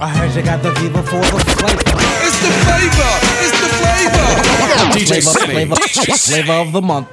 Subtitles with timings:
[0.00, 1.82] I heard you got the fever for the flavor.
[2.22, 3.10] It's the flavor.
[3.42, 4.30] It's the flavor.
[4.94, 7.08] DJ Flavor, flavor, flavor of the month.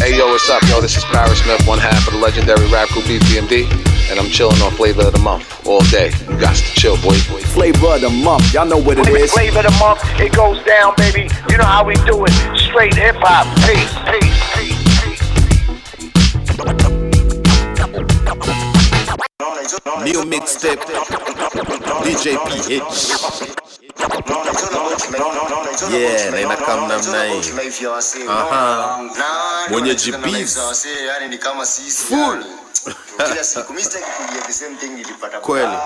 [0.00, 0.80] Hey yo, what's up, yo?
[0.80, 3.68] This is Parrish Smith, one half of the legendary rap group EPMD,
[4.10, 6.10] and I'm chilling on Flavor of the Month all day.
[6.26, 7.12] You got to chill, boy.
[7.52, 8.54] Flavor of the month.
[8.54, 9.30] Y'all know what it is.
[9.30, 11.28] Flavor of the month, it goes down, baby.
[11.50, 12.32] You know how we do it.
[12.56, 13.44] Straight hip hop.
[13.68, 14.80] Peace, peace, peace,
[18.64, 18.69] peace.
[20.04, 20.84] New mixtape.
[22.04, 22.82] DJ PH.
[25.92, 27.40] Yeah, na inakam namna hii.
[28.28, 28.98] Aha.
[29.70, 30.58] Mwenye GBs.
[32.08, 32.44] Full.
[33.28, 33.72] kila siku.
[33.72, 35.76] Mimi sitaki kujia the same thing nilipata kweli.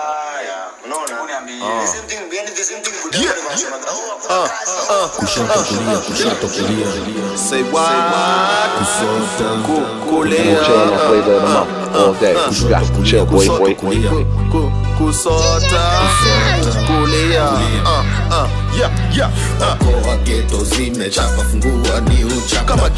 [22.65, 22.89] Kama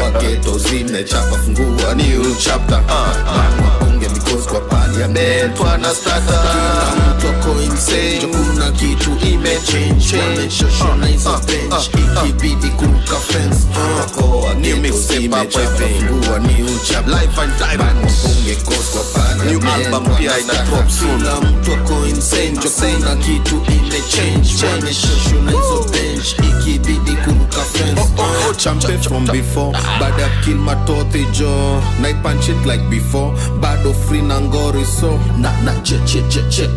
[0.00, 2.82] kwa geto zimechapa fungua new chapter.
[3.62, 6.42] Mapunge mikosi kwa pali yametwa na strata.
[8.78, 10.18] Kitu imechange.
[10.18, 11.08] Wameshoshona
[14.60, 17.14] geto zimechapa fungua new chapter.
[17.14, 17.52] Life and
[18.56, 21.18] kwa parliament New album pia ina drop soon.
[21.18, 26.32] kila mtu ako insane jo kuna kitu imechange wameshoshona hizo bench.
[26.38, 28.00] Ikibidi kuruka fence.
[28.18, 29.78] Oh, champe from before.
[30.00, 31.82] Bada kill matothi jo.
[32.02, 33.36] Na punch it like before.
[33.60, 35.18] Bado free na ngori so.
[35.38, 36.68] Na na che che che che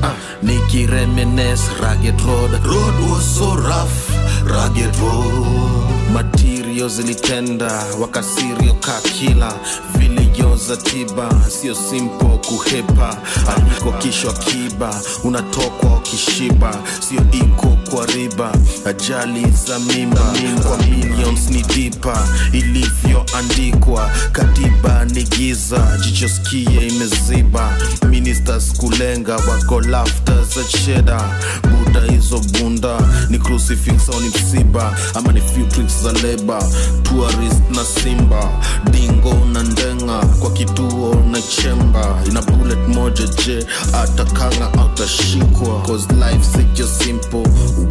[0.44, 2.52] nikiremenes rugged road.
[2.66, 4.10] Road was so rough.
[4.46, 9.54] Rugged road material zilitenda wakasirio kakila
[9.98, 13.18] vilio za tiba sio simpo kuhepa.
[13.58, 16.76] Aliko kishwa kiba unatokwa ukishiba.
[17.10, 18.52] Sio iko kwa riba
[18.86, 20.22] ajali za mimba.
[20.68, 27.78] Kwa millions ni dipa ilivyoandikwa katiba ni giza jicho skie imeziba.
[28.10, 31.22] Ministers kulenga wako lafta za cheda
[31.62, 32.98] buda hizo bunda
[33.30, 34.98] ni crucifix au ni msiba.
[35.14, 36.64] Ama ni few tricks za leba
[37.04, 38.50] tourist na simba
[38.92, 42.20] dingo na ndenga kwa kituo na chemba.
[42.30, 47.44] Ina bullet moja je atakanga autashikwa cause life sijo simple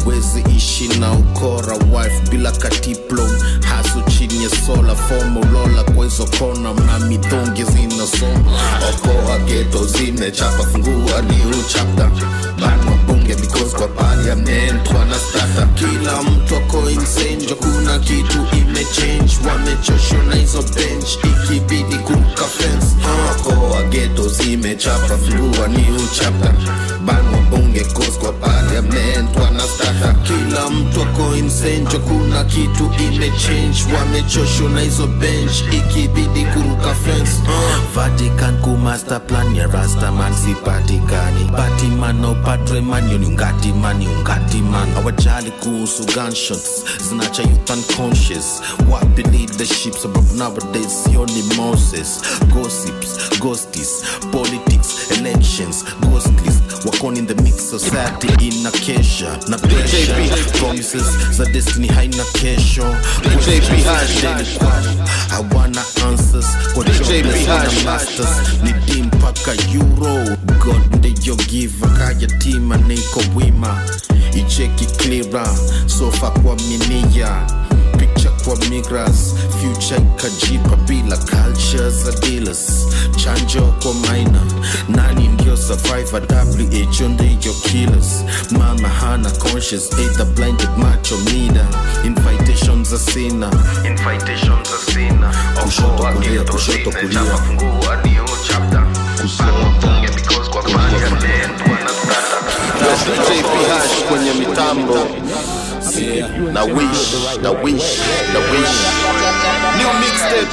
[0.05, 1.73] uwezi ishi na ukora.
[1.75, 3.27] Wife bila katiplo
[3.61, 8.51] hasu chini ya sola fomo lola kwa hizo kona mna midonge zinasoma
[8.89, 12.11] okoa geto zimechapa fungua ni uchapta
[12.59, 12.97] banwa
[13.35, 18.47] bunge because kwa bani ya mnentwa na stata kila mtu ako insane jo kuna kitu
[18.57, 19.37] imechange.
[19.47, 22.85] Wamechoshwa na hizo bench ikibidi kuka fence.
[23.03, 25.85] Hawako wageto zimechapa fluwa ni
[26.19, 26.53] chapter
[27.11, 34.81] banwa bunge kos kwa parliament wanastata kila mtu ako insenjo kuna kitu imechange wamechoshwa na
[34.81, 37.31] hizo bench ikibidi kuruka fence
[37.95, 46.05] vatican ku master plan ya rastaman sipatikani batiman no patreman yoni ungatiman ungatiman awajali kuhusu
[46.05, 48.61] gunshots zinacha youth unconscious.
[48.91, 52.21] Wapi leadership sababu nowadays sioni moses.
[52.53, 55.85] Gossips ghosties politics elections
[57.01, 60.15] ghostlies in the mix society ina kesha na pressure.
[60.59, 62.95] Promises za destiny haina kesho.
[65.29, 66.85] Hawana answers kwa
[67.85, 68.29] masters.
[68.63, 70.37] Ni dim mpaka euro.
[70.59, 73.81] God ndiyo giva kaya tima niko wima.
[74.35, 75.47] Icheki cleara
[75.85, 77.41] sofa kwa minia
[78.21, 82.87] picture kwa migras future ikajipa bila culture za dealers.
[83.15, 84.41] Chanjo kwa maina
[84.89, 88.23] nani ndio survivor who ndiyo killers.
[88.51, 91.65] Mama hana conscious either blinded macho mida
[92.05, 93.49] invitation za sina
[93.85, 95.33] invitation za sina
[95.63, 97.21] kushoto kulia kushoto kulia.
[104.09, 104.97] Kwenye mitambo
[105.95, 107.99] na wish na wish
[108.33, 108.71] na wish
[109.77, 110.51] new mixtape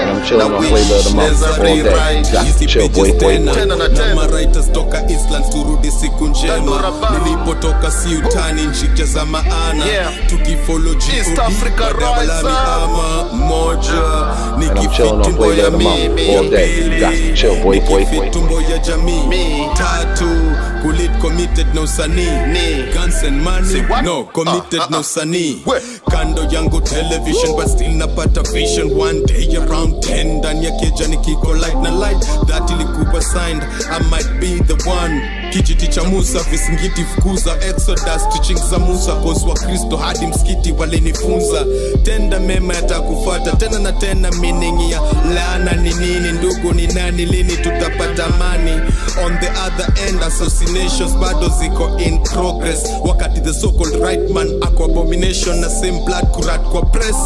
[0.00, 2.22] And I'm chilling on Flavor of the Month all day.
[2.32, 3.12] got to chill, boy.
[3.18, 3.36] boy.
[3.36, 6.92] tena na na toka Islands turudi siku njema
[7.24, 10.12] nilipotoka si utani nchicha za maana Yeah.
[11.18, 13.32] East Africa Rise Up.
[13.32, 13.92] moja
[14.54, 17.00] And I'm chilling on nikifitumbo Flavor ya of the Month mimi all day.
[17.00, 17.80] Got chill, boy.
[17.80, 17.86] boy.
[17.88, 18.00] boy.
[18.00, 20.30] nikifitumbo ya jamii tatu
[20.82, 22.92] kulit committed no usanii Ni.
[22.94, 23.82] guns and money.
[24.02, 25.02] No committed Ah, ah, na ah.
[25.66, 25.80] We.
[26.10, 28.90] kando yangu television but still napata vision.
[28.98, 32.26] One day around 10 ndani ya keja nikiko light na light.
[32.46, 33.62] That ilikuwa signed.
[33.90, 39.46] I might be the one kijiti cha musa visingiti fukuza exodus teaching za musa kosi
[39.46, 41.66] wa kristo hadi msikiti walinifunza.
[42.02, 45.00] Tenda mema yatakufata tena na tena meaning ya
[45.34, 48.72] laana ni nini ndugu ni nani lini tutapata mani
[49.26, 52.84] on the other end assassinations bado ziko in progress.
[53.04, 57.16] Wakati the so-called right man ako abomination na same blood kurat kwa press.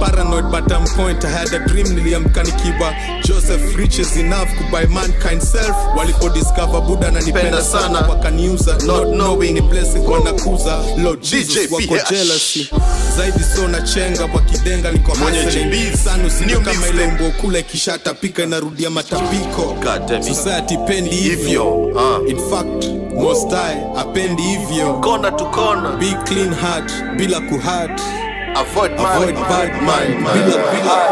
[0.00, 2.94] Paranoid but I'm point I had a dream niliamka nikiwa
[3.24, 5.76] Joseph riches enough kubuy mankind self.
[5.96, 11.96] Walipodiscover Buddha na nipenda Penda sana wakaniuza not knowing ni blessing wanakuza Lord Jesus wako
[12.10, 12.70] jealousy
[13.16, 15.64] zaidi so na chenga wakidenga niko Mwenye hustling.
[15.64, 15.96] JB.
[15.96, 19.76] sana sio kama ile mbo kula ikishatapika inarudia matapiko
[20.20, 22.28] society pendi hivyo ah.
[22.30, 22.84] in fact
[23.14, 25.96] most I apendi hivyo Corner to corner.
[25.96, 28.00] be clean heart bila kuhat
[28.56, 29.48] Avoid avoid mind.
[29.48, 30.32] bad mind mind.
[30.44, 31.06] bila bila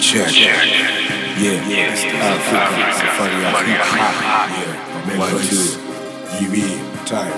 [0.00, 1.21] Check.
[1.42, 1.68] Yeah.
[1.68, 1.90] Yeah.
[1.90, 2.92] Africa.
[2.98, 4.14] Safari ya hip hop.
[5.08, 5.18] Yeah.
[5.18, 5.66] One, two.
[6.38, 6.78] UE.
[7.04, 7.32] Time.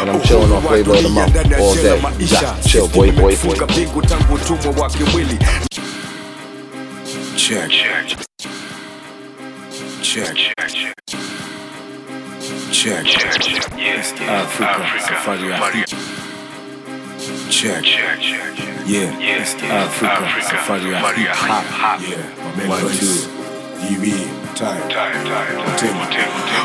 [0.00, 2.00] And I'm chilling on flavor of the month all day.
[2.18, 2.26] You
[2.66, 3.34] chill, boy, boy, boy.
[3.36, 5.38] Funga mbingu tangu utumwa wa kimwili
[7.36, 7.70] Check.
[10.02, 10.36] Check.
[12.72, 13.06] Check.
[13.78, 15.00] East Africa.
[15.08, 15.58] Safari ya
[17.28, 17.84] hip Check.
[18.86, 19.40] Yeah.
[19.40, 20.42] East Africa.
[20.42, 22.00] Safari ya hip hop.
[22.02, 22.68] Yeah.
[22.68, 23.41] One, two.
[24.54, 24.78] Time.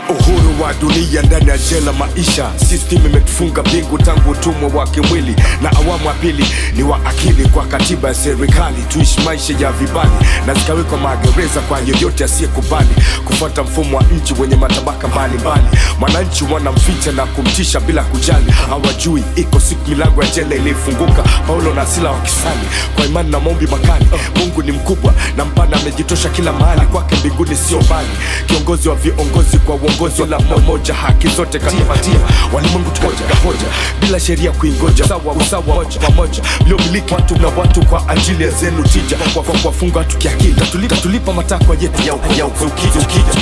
[0.10, 2.50] Uhuru wa dunia ndani ya jela maisha.
[2.70, 7.66] System imetufunga mbingu tangu utumwa wa kimwili na awamu ya pili ni wa akili kwa
[7.66, 8.82] katiba ya serikali.
[8.88, 10.10] Tuishi maisha ya vibali
[10.48, 12.90] na zikawekwa magereza kwa yoyote asiyekubali.
[13.26, 15.68] Kufuata mfumo wa nchi wenye matabaka mbalimbali.
[16.00, 18.52] Mwananchi wanamficha na kumtisha bila kujali.
[18.52, 21.24] Hawajui iko siku milango ya jela ilifunguka.
[21.48, 24.06] Paulo na sila wakisali kwa imani na maombi makali.
[24.36, 28.08] Mungu ni mkubwa na mpana amejitosha kila mahali kwake mbinguni sio mbali.
[28.46, 32.20] Kiongozi wa viongozi kwa uongozi la mmoja haki zote katipatia
[32.54, 33.66] walimwengu tukatika hoja
[34.02, 35.08] bila sheria kuingoja.
[35.08, 36.42] Sawa usawa moja kwa moja.
[36.66, 39.18] Mliomiliki watu na watu kwa ajili ya zenu tija.
[39.34, 40.54] Kwa kwa kuwafunga watu kiakili.
[40.54, 43.42] Tatulipa- tatulipa matakwa yetu ya ukija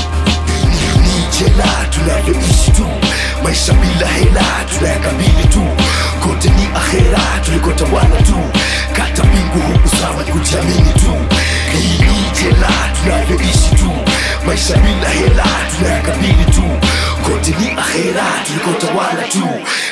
[1.02, 2.86] ni jela tunavyoishi tu
[3.46, 4.44] maisha bila hela
[4.78, 5.62] tunayakabili tu.
[6.24, 8.36] Kote ni akhera tulikotawana tu.
[8.94, 11.12] Kata mbingu huku sawa ni kujiamini tu.
[11.72, 12.70] Hii ni jela
[13.04, 13.92] tunavyoishi tu.
[14.48, 15.46] Maisha bila hela
[15.78, 16.64] tunayakabili tu.
[17.24, 19.48] Kote ni akhera tulikotawana tu.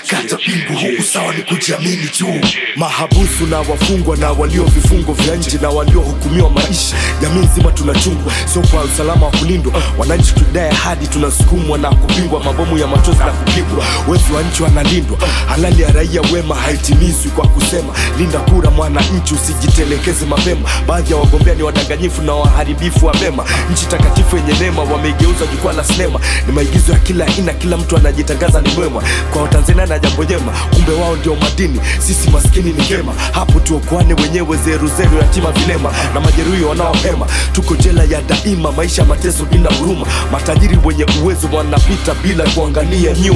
[0.07, 2.27] Kata mbingu huku sawa ni kujiamini tu.
[2.75, 6.95] Mahabusu na wafungwa na walio vifungo vya nje na waliohukumiwa maisha.
[7.21, 9.73] Jamii nzima tunachungwa sio kwa usalama wa kulindwa.
[9.97, 15.17] Wananchi tudai hadi tunasukumwa na kupingwa mabomu ya machozi na kupigwa wezi wa nchi wanalindwa.
[15.47, 20.69] Halali ya raia wema haitimizwi kwa kusema linda kura mwananchi usijitelekeze mapema.
[20.87, 25.73] Baadhi ya wagombea ni wadanganyifu na waharibifu wa mema nchi takatifu yenye neema wameigeuza jukwaa
[25.73, 26.19] la sinema.
[26.47, 29.03] Ni maigizo ya kila aina kila mtu anajitangaza ni mwema.
[29.33, 31.79] Kwa watanzania na jambo jema kumbe wao ndio madini.
[31.99, 33.13] Sisi maskini ni kema.
[33.31, 35.91] Hapo tuokoane wenyewe zeruzeru yatima vilema.
[36.13, 37.25] Na majeruhi wanaopema.
[37.51, 40.05] Tuko jela ya daima maisha mateso bila huruma.
[40.31, 43.32] Matajiri wenye uwezo wanapita bila kuangalia nyuma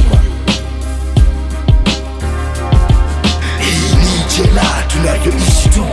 [3.60, 5.86] hii ni jela tunavyoishi tu.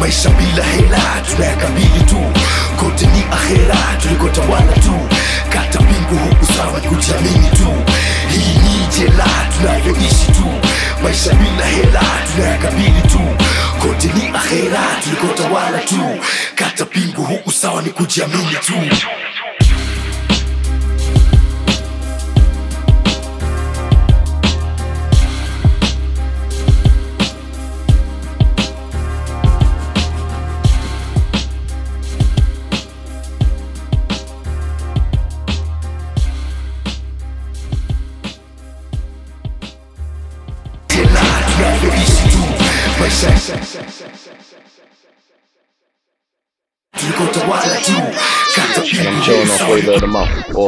[0.00, 2.16] Maisha bila hela tunayakabili tu.
[2.76, 4.94] Kote ni akhera tulikotawala tu.
[5.48, 7.92] Kata mbingu huku sawa ni kujiamini tu.
[8.30, 9.24] Hii ni jela
[9.56, 10.44] tunavyoishi tu.
[11.02, 12.02] Maisha bila hela
[12.34, 13.20] tunayakabili tu.
[13.78, 16.00] Kote ni akhera tulikotawala tu.
[16.54, 18.72] Kata mbingu huku sawa ni kujiamini tu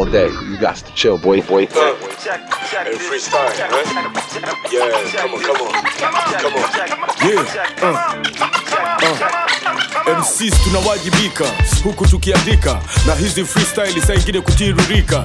[0.09, 0.29] day.
[0.29, 1.67] You got to chill, boy, boy.
[1.67, 1.75] Hey,
[2.97, 3.87] freestyle, right?
[4.73, 4.89] Yeah,
[5.21, 5.73] come on, come on,
[6.39, 6.63] come on.
[7.23, 7.45] Yeah,
[7.83, 8.15] uh,
[9.01, 9.49] uh.
[10.19, 11.45] MCs tunawajibika
[11.85, 12.81] huku tukiandika.
[13.07, 15.25] Na hizi freestyle saa ingine kutiririka.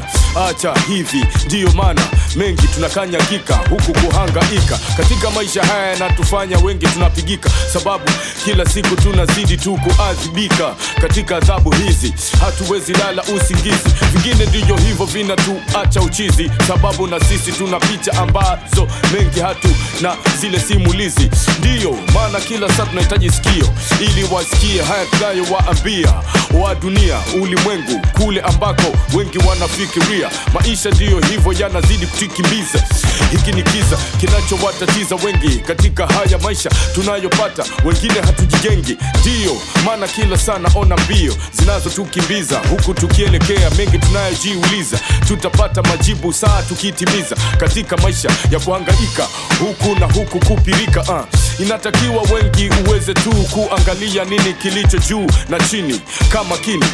[0.49, 2.01] Acha hivi ndiyo maana
[2.35, 4.79] mengi tunakanyagika huku kuhangaika.
[4.97, 8.05] Katika maisha haya yanatufanya wengi tunapigika sababu
[8.45, 10.75] kila siku tunazidi tu kuadhibika.
[11.01, 13.89] Katika adhabu hizi hatuwezi lala usingizi.
[14.13, 19.67] Vingine ndivyo hivyo vinatuacha uchizi sababu na sisi tuna picha ambazo mengi hatu
[20.01, 21.29] na zile simulizi.
[21.59, 23.69] Ndiyo maana kila saa tunahitaji sikio
[23.99, 26.13] ili wasikie haya tunayowaambia
[26.61, 28.83] wa dunia ulimwengu kule ambako
[29.17, 30.29] wengi wanafikiria.
[30.53, 32.83] Maisha ndiyo hivyo yanazidi kutikimbiza.
[33.31, 37.63] Hiki ni kiza kinachowatatiza wengi katika haya maisha tunayopata.
[37.85, 42.59] Wengine hatujijengi ndiyo maana kila saa naona mbio zinazotukimbiza.
[42.69, 47.35] Huku tukielekea mengi tunayojiuliza tutapata majibu saa tukitimiza.
[47.57, 49.27] Katika maisha ya kuhangaika
[49.59, 51.61] huku na huku kupirika uh.
[51.65, 56.01] inatakiwa wengi uweze tu kuangalia nini kilicho juu na chini.
[56.33, 56.85] Kama kini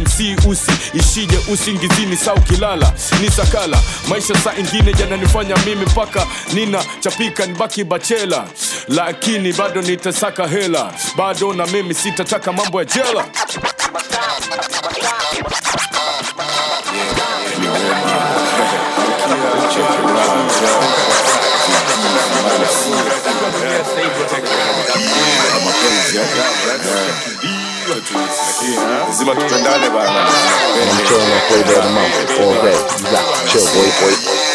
[0.00, 3.78] mc usi ishije usingizini saa ukilala ni sakala.
[4.08, 8.44] Maisha saa ingine jananifanya mimi mpaka nina chapika nibaki bachela.
[8.88, 10.92] Lakini bado nitasaka hela.
[11.16, 13.24] Bado na mimi sitataka mambo ya jela
[29.06, 30.26] lazima tupendane bana
[30.80, 32.76] I'm chilling on of the month all day.
[32.98, 34.47] You got chill, boy, boy.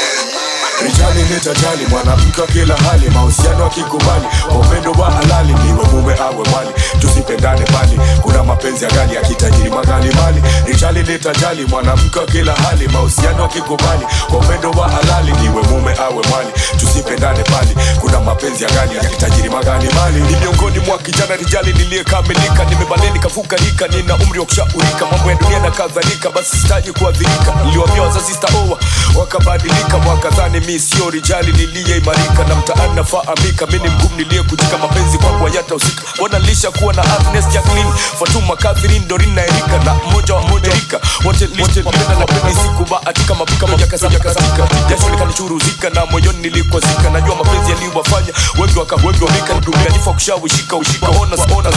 [0.83, 6.43] Rijali nitajali mwanamke wa kila hali, mahusiano akikubali, kwa upendo wa halali, niwe mume awe
[6.51, 6.69] mwali,
[7.01, 10.43] tusipendane bali, kuna mapenzi ya gali akitajiri magali mali.
[10.67, 16.21] Rijali nitajali mwanamke wa kila hali, mahusiano akikubali, kwa upendo wa halali, niwe mume awe
[16.29, 16.49] mwali,
[16.79, 20.21] tusipendane bali, kuna mapenzi ya gali akitajiri magali mali.
[20.21, 25.35] Ni miongoni mwa kijana rijali niliyekamilika, nimebaleni kafuka rika, nina umri wa kushaurika, mambo ya
[25.35, 27.53] dunia na kadhalika, basi sitaji kuadhirika.
[27.65, 28.77] Niliwaambia wazazi sitaoa,
[29.15, 33.67] wakabadilika, wakadhani mi sio rijali niliyeimarika na mtaani nafahamika.
[33.67, 37.89] Mi ni mgumu niliyekujika mapenzi kwangu hayatahusika mbona nilisha kuwa na Agnes Jacqueline
[38.19, 41.45] Fatuma Catherine Doreen na Erika na mmoja wa Erika wote
[41.85, 47.09] wapenda na peni siku bahatika mapika moja saba katika jasho likanichuruzika na moyoni nilikozika.
[47.09, 49.53] Najua mapenzi yaliwafanya wengi waka wengi wamika.
[49.53, 51.07] Dunia nifa kushawishika ushika.
[51.07, 51.69] Ona ona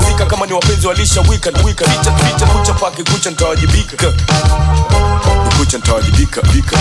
[0.00, 4.12] ufika kama ni wapenzi walisha wika wika ficha ficha kucha pake kucha nitawajibika.
[5.58, 6.42] Kucha nitawajibika.
[6.42, 6.76] Bika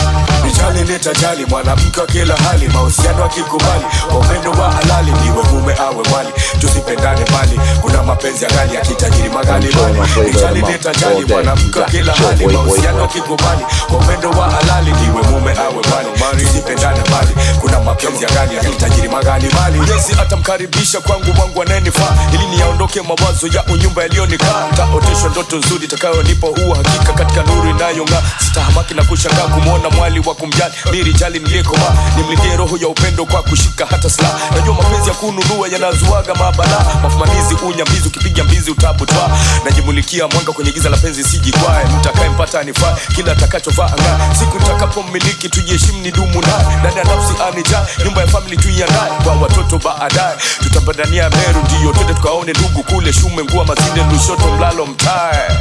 [0.45, 6.03] nijali nitajali mwanamke wa kila hali mahusiano akikubali kwa upendo wa halali niwe mume awe
[6.10, 6.29] mwali
[6.62, 12.13] tusipendane bali kuna mapenzi ya gali ya kitajiri magali mali nijali nitajali mwanamke wa kila
[12.13, 15.82] hali mahusiano akikubali kwa upendo wa halali niwe mume awe
[16.20, 21.62] mwali tusipendane bali kuna mapenzi ya gali ya kitajiri magali mali yesi atamkaribisha kwangu mwangu
[21.62, 27.70] anayenifaa, ili niyaondoke mawazo ya unyumba yaliyonikaa taoteshwa ndoto nzuri itakayonipa uhakika hakika katika nuru
[27.70, 28.22] inayong'aa.
[28.46, 30.74] Sitahamaki na kushangaa kumwona mwali wa kumjali.
[30.91, 31.86] Miri jali niliyekoma
[32.17, 34.39] nimlikie roho ya upendo kwa kushika hata silaha.
[34.55, 36.86] Najua mapenzi ya kununua yanazuaga mabala.
[37.03, 39.29] Mafumanizi unyambizi ukipiga mbizi utabutwa
[39.65, 41.86] najimulikia mwanga kwenye giza la penzi sijikwae.
[41.86, 47.33] Mtakaye mpata anifaa kila atakachovaa anga siku nitakapomiliki tujiheshimu ni dumu naye ndani ya nafsi
[47.48, 49.09] anijaa nyumba ya famili tuiandae.
[49.24, 50.36] Kwa watoto baadaye.
[50.63, 55.57] Tutapandania meru ndiyo twende tukaone ndugu kule shume ngua mazinde lushoto mlalo mtae.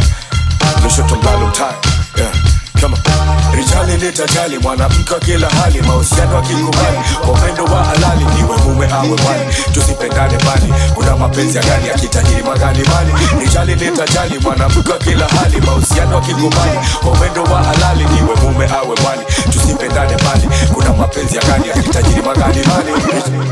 [0.84, 1.74] Lushoto mlalo mtae.
[2.16, 2.32] Yeah.
[2.80, 3.56] Come on.
[3.56, 9.10] Rijali nitajali mwanamke wa kila hali, mahusiano akikubali, kwa upendo wa halali, niwe mume awe
[9.10, 13.12] wali, tusipendane bali, kuna mapenzi ya gani akitajiri magali mali.
[13.40, 18.88] Rijali nitajali mwanamke wa kila hali, mahusiano akikubali, kwa upendo wa halali, niwe mume awe
[19.06, 22.92] wali, tusipendane bali, kuna mapenzi ya gani akitajiri magali mali.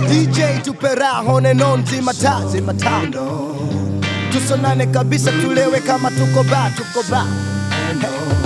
[0.08, 3.00] DJ tupe raho neno nzima taa zima taa
[4.32, 7.24] tusonane kabisa tulewe kama tuko ba tuko ba
[8.02, 8.45] na.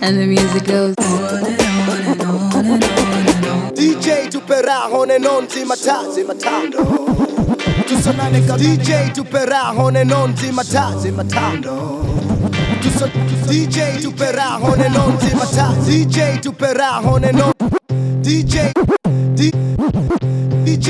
[0.00, 0.94] And the music goes.
[0.98, 3.74] On and on and on and on and on.
[3.74, 6.62] DJ tupe raho neno nzima taa zima taa
[7.88, 11.52] tusonane kabisa DJ tupe raho neno nzima taa zima taa
[12.82, 13.08] Tuso,
[13.48, 17.52] DJ tupe raho neno nzima taa DJ tupe raho neno
[18.22, 18.72] DJ
[19.34, 19.52] D,
[20.64, 20.88] DJ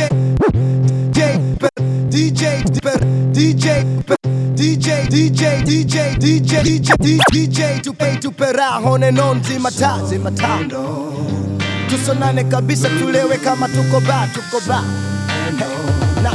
[1.62, 3.00] DJ per-
[3.32, 4.16] DJ per-
[4.54, 10.58] DJ DJ DJ DJ DJ DJ DJ tupe tupe raho neno nzima taa zima taa
[11.90, 14.82] tusonane kabisa tulewe kama tuko ba tuko ba
[15.58, 15.66] na,
[16.22, 16.32] na.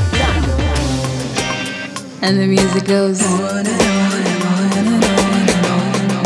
[2.22, 6.26] And the music goes on and on and on and on and on.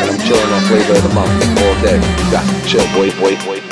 [0.00, 1.98] And I'm chilling on flavor of the month all day.
[2.30, 3.67] Got chill, boy, boy, boy.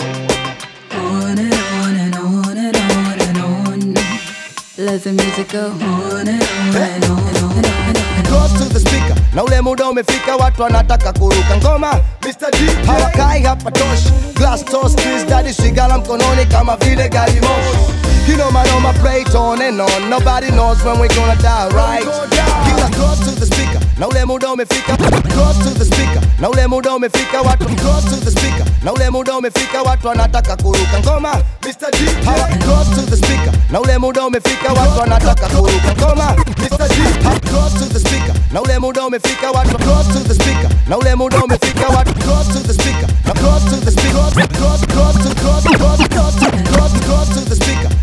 [4.97, 5.45] On and on and on and on and on.
[5.45, 8.25] Let the music go on and on and on and on and on.
[8.25, 12.51] close to the speaker na ule muda umefika watu wanataka kuruka ngoma Mr.
[12.51, 17.93] G hawakai hapa toshi glass toast twist daddy sigara mkononi kama vile gari moshi
[18.29, 20.11] You know my know my play it on and on.
[20.11, 22.03] Nobody knows when we're gonna die right?
[22.03, 26.21] Kila close to the speaker na ule muda umefika Close to the speaker.
[26.41, 28.65] Na ule muda umefika watu Close to the speaker.
[28.85, 31.91] Na ule muda umefika watu wanataka kuruka ngoma Mr.
[31.93, 32.49] G hawa
[32.95, 33.53] to the speaker.
[33.71, 36.89] Na ule muda umefika watu wanataka kuruka ngoma Mr.
[36.89, 38.35] G hawa to the speaker.
[38.53, 40.71] Na ule muda umefika watu close to the speaker.
[40.89, 43.09] Na ule muda umefika watu close to the speaker.
[43.25, 44.33] Na close to the speaker.
[44.57, 46.56] Close close to close close close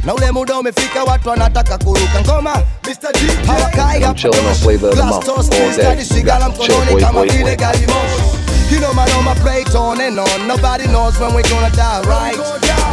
[0.06, 2.56] na ule muda umefika watu wanataka kuruka ngoma
[2.88, 3.12] Mr.
[3.14, 5.26] G hawakai I'm hapa on flavor of the Glass month.
[5.26, 5.86] toast all twist, day.
[5.86, 7.56] daddy sigara Chill, mkononi boy, kama boy, vile boy.
[7.56, 10.48] gari moshi You know man on my plate on and on.
[10.48, 12.36] Nobody knows when we gonna die right?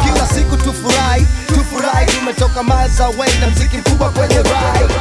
[0.03, 3.29] Kila siku tufurahi, tufurahi Tumetoka miles away.
[3.41, 4.93] Na mziki mkubwa kwenye ride.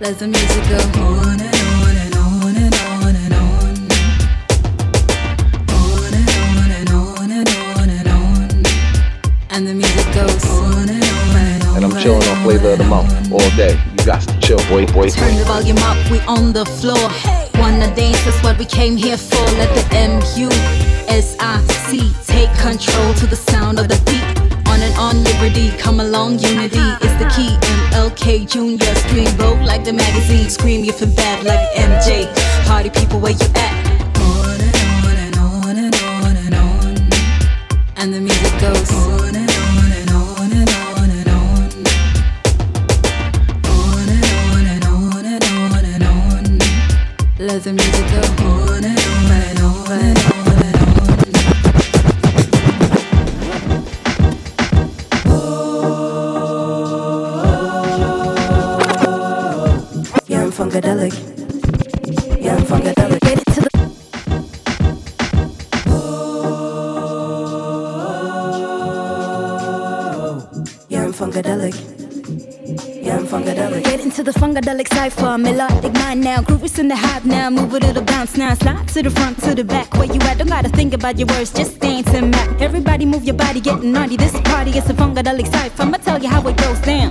[0.00, 1.35] Let the music go on
[9.56, 11.76] And the music goes on and on and on.
[11.76, 13.80] And I'm chilling on flavor of the month all day.
[13.98, 17.08] You got to chill, boy, boy, Turn the volume up, we on the floor.
[17.58, 19.40] Wanna dance, that's what we came here for.
[19.56, 20.48] Let the M U
[21.08, 24.28] S I C take control to the sound of the beat.
[24.68, 27.56] On and on, liberty, come along, unity is the key.
[27.96, 30.50] MLK Junior, scream vote like the magazine.
[30.50, 32.28] Scream you feel bad like MJ.
[32.66, 33.95] Party people, where you at?
[78.96, 79.92] To the front, to the back.
[79.92, 80.38] Where you at?
[80.38, 82.62] Don't gotta think about your words, just dance and map.
[82.62, 84.16] Everybody move your body, getting naughty.
[84.16, 85.82] This party is a funkadelic cipher.
[85.82, 87.10] I'ma tell you how it goes down.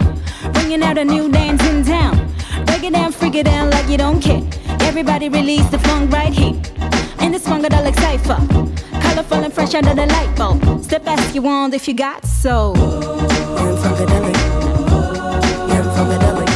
[0.54, 2.34] Bringing out a new dance in town.
[2.66, 4.42] Break it down, freak it down like you don't care.
[4.82, 6.56] Everybody release the funk right here.
[7.22, 8.40] In this funkadelic cipher.
[9.02, 10.84] Colorful and fresh under the light bulb.
[10.84, 12.76] Step as you want if you got soul.
[12.76, 12.84] Yeah,
[13.62, 14.38] I'm funkadelic.
[15.70, 16.50] Yeah, I'm funkadelic.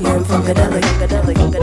[0.00, 1.57] Yeah, I'm funkadelic.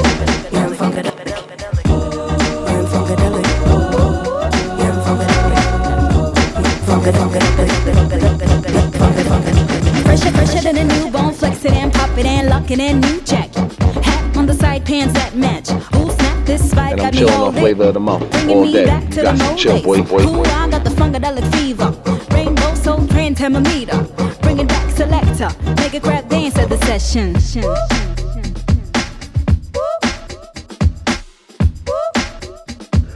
[10.25, 13.21] Fresher, fresher than a newborn, flex it and pop it and lock it in, new
[13.21, 13.57] jacket.
[14.03, 15.69] Hat on the side, pants that match.
[15.95, 18.71] Ooh, snap, this vibe And I'm me chilling all on flavor of the month all
[18.71, 18.85] day.
[18.85, 20.09] back You to the got to mold chill, boy, days.
[20.09, 20.43] boy, Cool, boy.
[20.43, 21.91] I got the funkadelic fever.
[22.33, 24.01] Rainbow soul train thermometer.
[24.41, 25.49] Bring it back, selector.
[25.75, 27.35] Make a crowd dance at the session.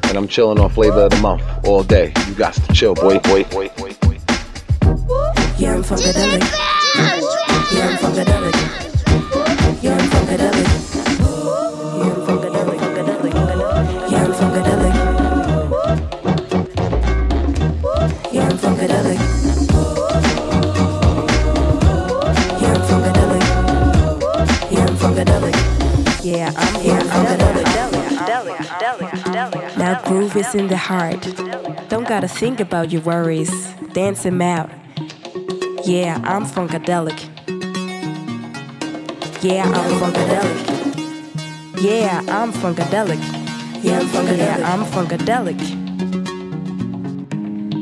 [0.10, 2.14] And I'm chilling on flavor of the month all day.
[2.28, 4.18] You got to chill, boy, boy, boy, boy, boy.
[5.58, 6.79] Yeah, I'm funkadelic.
[29.78, 31.22] Now groove is in the heart.
[31.90, 33.50] Don't gotta think about your worries.
[33.94, 34.79] Dance them out.
[35.90, 37.20] Yeah, I'm funkadelic.
[39.42, 40.60] Yeah, I'm funkadelic.
[41.82, 43.18] Yeah, I'm funkadelic.
[43.84, 44.62] Yeah, I'm funkadelic.
[44.64, 45.60] I'm funkadelic.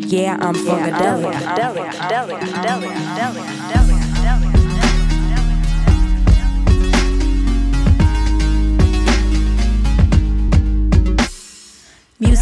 [0.10, 1.34] Yeah, I'm funkadelic.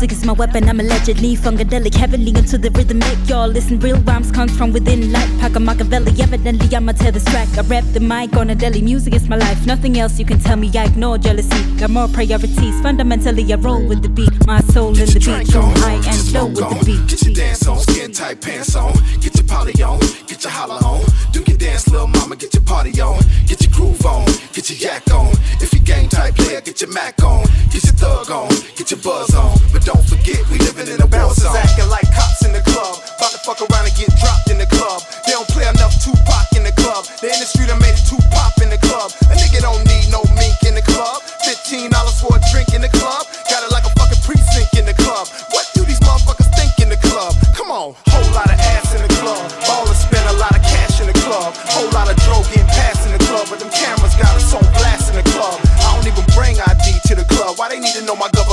[0.06, 3.02] Music is my weapon, I'm allegedly funkadelic, heavily into the rhythm.
[3.26, 5.12] Y'all listen, real rhymes comes from within.
[5.12, 7.48] Like Paco Machiavelli, evidently I'ma tear this track.
[7.58, 9.66] I rap the mic on a deli, music is my life.
[9.66, 11.60] Nothing else you can tell me, I ignore jealousy.
[11.78, 14.46] Got more priorities, fundamentally I roll with the beat.
[14.46, 17.08] My soul in the beat, so high and low with the beat.
[17.10, 18.94] Get your dance on, skin tight pants on.
[19.22, 21.04] Get your poly on, get your holla on.
[21.32, 23.18] Do your dance, little mama, get your party on.
[23.48, 25.34] Get your groove on, get your yak on.
[25.62, 27.44] If you game type player, get your Mac on.
[27.72, 29.58] Get your thug on, get your buzz on.
[29.74, 31.56] But don't don't forget we living in a bounce zone.
[31.56, 33.00] acting like cops in the club.
[33.16, 35.00] About to fuck around and get dropped in the club.
[35.24, 37.08] They don't play enough Tupac in the club.
[37.24, 39.16] The industry done made it too pop in the club.
[39.32, 41.24] A nigga don't need no mink in the club.
[41.48, 43.24] Fifteen dollars for a drink in the club.
[43.48, 45.32] Got it like a fucking precinct in the club.
[45.56, 47.32] What do these motherfuckers think in the club?
[47.56, 49.48] Come on, whole lot of ass in the club.
[49.64, 51.56] Ball spend a lot of cash in the club.
[51.72, 54.66] Whole lot of drove getting passed in the club, but them cameras got us on
[54.76, 55.56] blast in the club.
[55.80, 57.56] I don't even bring ID to the club.
[57.56, 58.45] Why they need to know my government?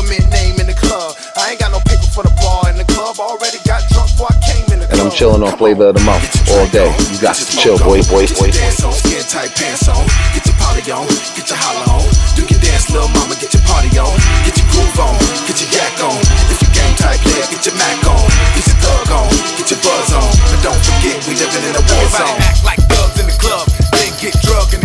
[5.14, 6.25] Chilling on flavor of the month
[6.57, 6.88] all day.
[7.12, 8.48] You got to chill, boy, boy, boy.
[8.51, 10.01] Skin tight pants on.
[10.33, 12.05] Get your poly on, get your holla on.
[12.33, 14.12] Do your dance, little mama, get your party on.
[14.48, 16.16] Get your groove on, get your yak on.
[16.48, 18.25] If you game type player, get your Mac on.
[18.57, 19.29] Get your thug on,
[19.61, 20.31] get your buzz on.
[20.48, 22.40] But don't forget, we living in a war Everybody zone.
[22.48, 24.82] act like thugs in the club, then get drug in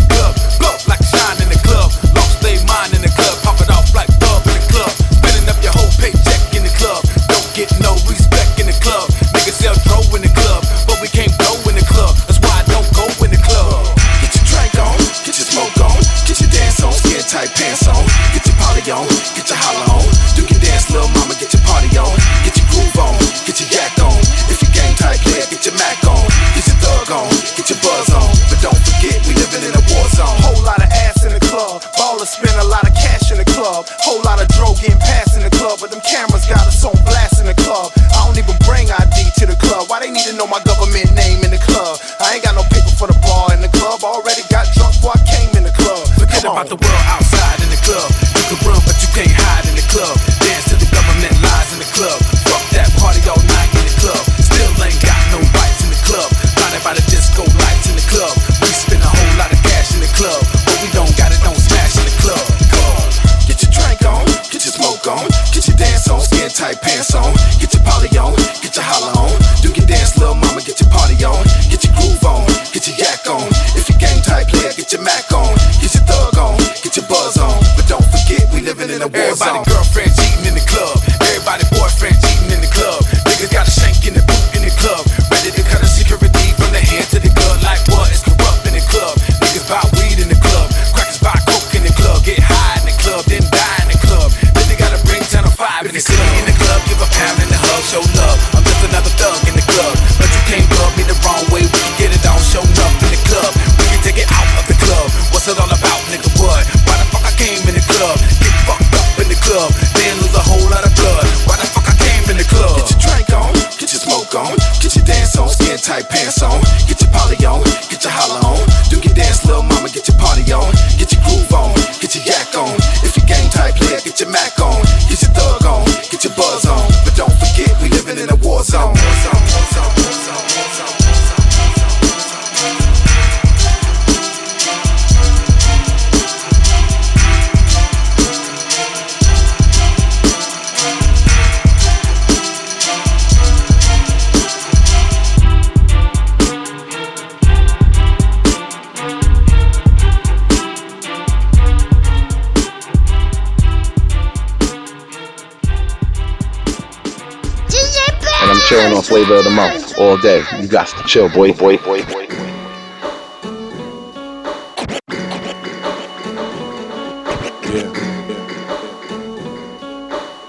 [160.18, 160.44] all day.
[160.60, 162.28] You got to chill, boy, boy, boy, boy.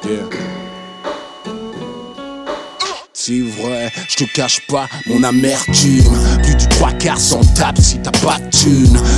[0.05, 0.25] Yeah.
[3.13, 6.03] C'est vrai, je te cache pas mon amertume.
[6.43, 8.55] Plus du trois quarts s'en tape si t'as pas de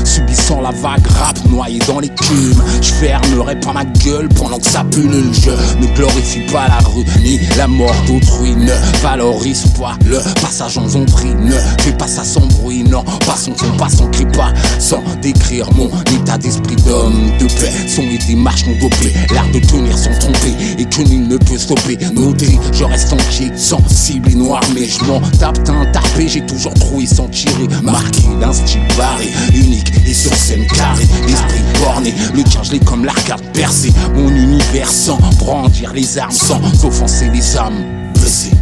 [0.04, 2.62] Subissant la vague rap noyé dans l'écume.
[2.80, 5.32] Je fermerai pas ma gueule pendant que ça pullule.
[5.32, 8.54] Je ne glorifie pas la rue ni la mort d'autrui.
[8.56, 11.34] Ne valorise pas le passage en zombie.
[11.44, 12.84] Ne fais pas ça sans bruit.
[12.84, 17.46] Non, pas son son, pas son cri, pas sans décrire mon état d'esprit d'homme de
[17.46, 17.72] paix.
[17.88, 19.12] Son et démarches non dopées.
[19.34, 21.98] L'art de tenir sans tromper et que nul ne peut stopper.
[22.14, 26.28] Noté, je reste entier, sensible et noir, mais je m'en tape d'un tapé.
[26.28, 27.68] J'ai toujours trouvé sans tirer.
[27.82, 31.06] Marqué d'un style barré, unique et sur scène carré.
[31.26, 33.92] L'esprit borné, le tien je comme l'arcade percé.
[34.14, 38.52] Mon univers sans brandir les armes, sans offenser les âmes blessées.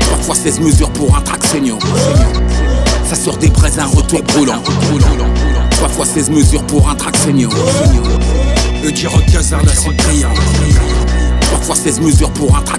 [0.00, 1.36] Trois fois 16 mesures pour un track.
[3.08, 4.62] Ça sort des braises, un retour brûlant.
[5.70, 7.48] Trois fois 16 mesures pour un track saignant.
[8.82, 8.90] Le
[9.32, 10.34] Casarda, c'est brillant.
[11.40, 12.76] Trois fois 16 mesures pour un track.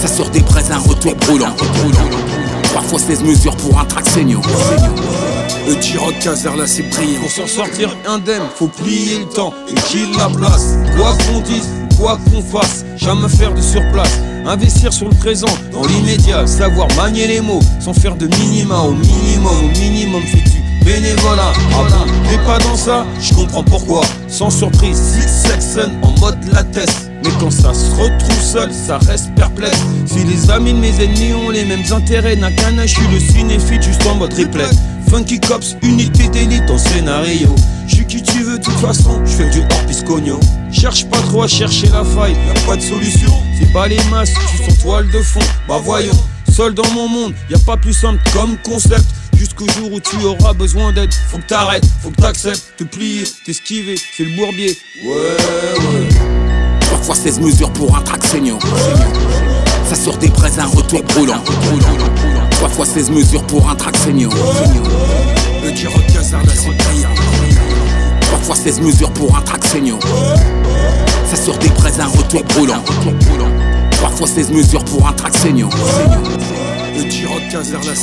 [0.00, 1.54] Ça sort des braises, un retour brûlant.
[2.64, 4.40] Trois fois 16 mesures pour un track saignant.
[5.66, 10.16] Le J-Rock Casarla c'est brillant Pour s'en sortir indemne, faut plier le temps et qu'il
[10.16, 15.14] la place Quoi qu'on dise, quoi qu'on fasse, jamais faire de surplace Investir sur le
[15.14, 20.22] présent, dans l'immédiat, savoir manier les mots Sans faire de minima au minimum, au minimum
[20.22, 20.57] fais-tu
[20.88, 26.38] bénévolat Ah t'es pas dans ça, je comprends pourquoi Sans surprise, Six Saxon en mode
[26.52, 29.82] latex mais quand ça se retrouve seul, ça reste perplexe.
[30.06, 33.18] Si les amis de mes ennemis ont les mêmes intérêts, n'a qu'un je suis le
[33.18, 34.70] cinéphile juste en mode replay.
[35.10, 37.52] Funky Cops, unité d'élite en scénario.
[37.88, 40.38] Je suis qui tu veux, de toute façon, je fais du hors piscogno.
[40.70, 43.32] Cherche pas trop à chercher la faille, y'a pas de solution.
[43.58, 45.40] C'est pas les masses, tu sont toile de fond.
[45.66, 46.12] Bah voyons,
[46.52, 49.04] seul dans mon monde, y a pas plus simple comme concept.
[49.48, 53.24] Jusqu'au jour où tu auras besoin d'aide, faut que t'arrêtes, faut que t'acceptes, te plier,
[53.46, 54.76] t'esquiver, c'est le bourbier.
[55.02, 56.08] Ouais, ouais.
[56.82, 58.58] 3 fois 16 mesures pour un track senior.
[59.88, 61.42] Ça sort des braises, un retour brûlant.
[62.50, 64.30] 3 fois 16 mesures pour un track senior.
[64.34, 67.14] Le là c'est brillant.
[68.20, 69.98] 3 fois 16 mesures pour un track senior.
[71.30, 72.82] Ça sort des braises, un retour brûlant.
[73.92, 75.70] 3 fois 16 mesures pour un track senior.
[76.94, 77.94] Le J-Rock Casar, là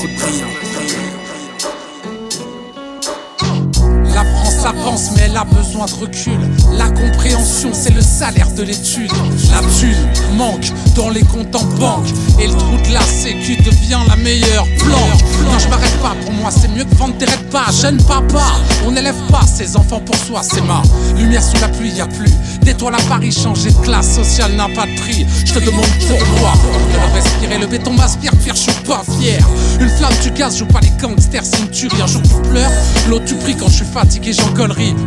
[4.15, 6.39] La France avance, mais elle a besoin de recul.
[6.77, 9.11] La compréhension, c'est le salaire de l'étude.
[9.51, 12.07] La thune manque dans les comptes en banque.
[12.39, 15.21] Et le trou de la sécu devient la meilleure planque.
[15.43, 17.65] Non, je m'arrête pas, pour moi, c'est mieux que vendre des pas.
[17.81, 18.53] Jeune papa,
[18.85, 20.81] on n'élève pas ses enfants pour soi, c'est ma
[21.17, 23.31] lumière sous la pluie, y a plus d'étoiles à Paris.
[23.31, 25.25] Changer de classe sociale n'a pas de prix.
[25.45, 26.53] Je te demande pourquoi.
[26.93, 29.45] De respirer, le béton m'aspire, fier, je suis pas fier.
[29.79, 32.01] Une flamme, tu gaz, joue pas les gangsters, une tuerie.
[32.01, 32.71] Un jour tu pleures,
[33.09, 33.85] l'autre tu pries quand je suis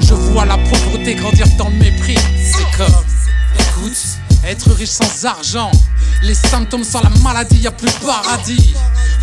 [0.00, 2.18] Je vois la pauvreté grandir dans le mépris.
[2.36, 2.94] C'est comme,
[3.58, 3.96] écoute,
[4.46, 5.70] être riche sans argent.
[6.22, 8.74] Les symptômes sans la maladie, y a plus paradis.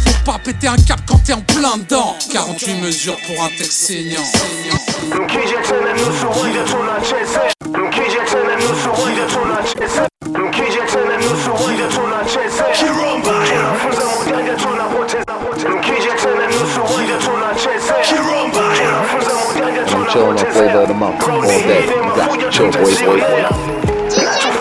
[0.06, 2.16] Faut pas péter un cap quand t'es en plein dedans.
[2.32, 4.22] 48 mesures pour un texte saignant.
[20.16, 21.86] Chilling on flavor of the month all day.
[21.86, 24.56] You got chill, boy, boy, boy.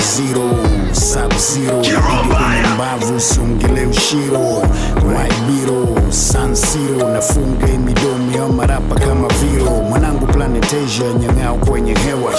[0.00, 2.00] Zero, sub zero, piga
[2.34, 4.40] kwenye mbavu usiongele ushiro
[5.06, 5.40] White
[6.10, 12.32] San Siro, nafunga hii midomo ya marapa kama viro Mwanangu Planet Asia, nyang'ao kwenye hewa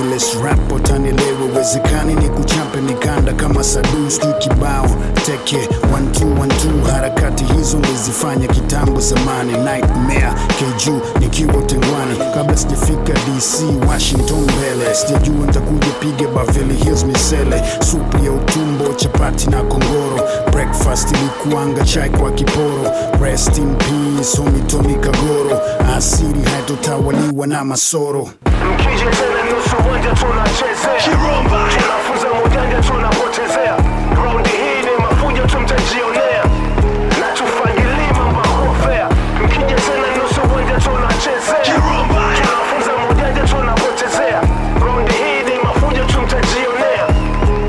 [0.00, 4.86] ile rap utanielewe, uwezekani ni kuchape mikanda kama sadu sijui kibao
[5.26, 6.90] teke one two, one two.
[6.92, 15.46] Harakati hizo ngezifanya kitambo zamani, nightmare keju nikiwa utengwani, kabla sijafika DC Washington mbele, sijajua
[15.46, 20.20] nitakuja piga Beverly Hills misele, supu ya utumbo, chapati na kongoro,
[20.52, 22.90] breakfast ilikuanga chai kwa kiporo,
[23.22, 25.60] rest in peace homie Kagoro,
[25.96, 28.28] asiri haitotawaliwa na masoro.
[28.74, 29.35] Mkija
[29.76, 33.76] tena nusu wanja tunacheze Tunafunza mujanja tunapotezea.
[34.24, 36.44] Raundi hii ni mafuja tumtajionea.
[37.20, 39.08] Na tufanyili mambo kofea.
[39.44, 44.40] Mkija tena nusu wanja tunacheze Tunafunza mujanja tunapotezea.
[44.86, 47.06] Raundi hii ni mafuja tumtajionea.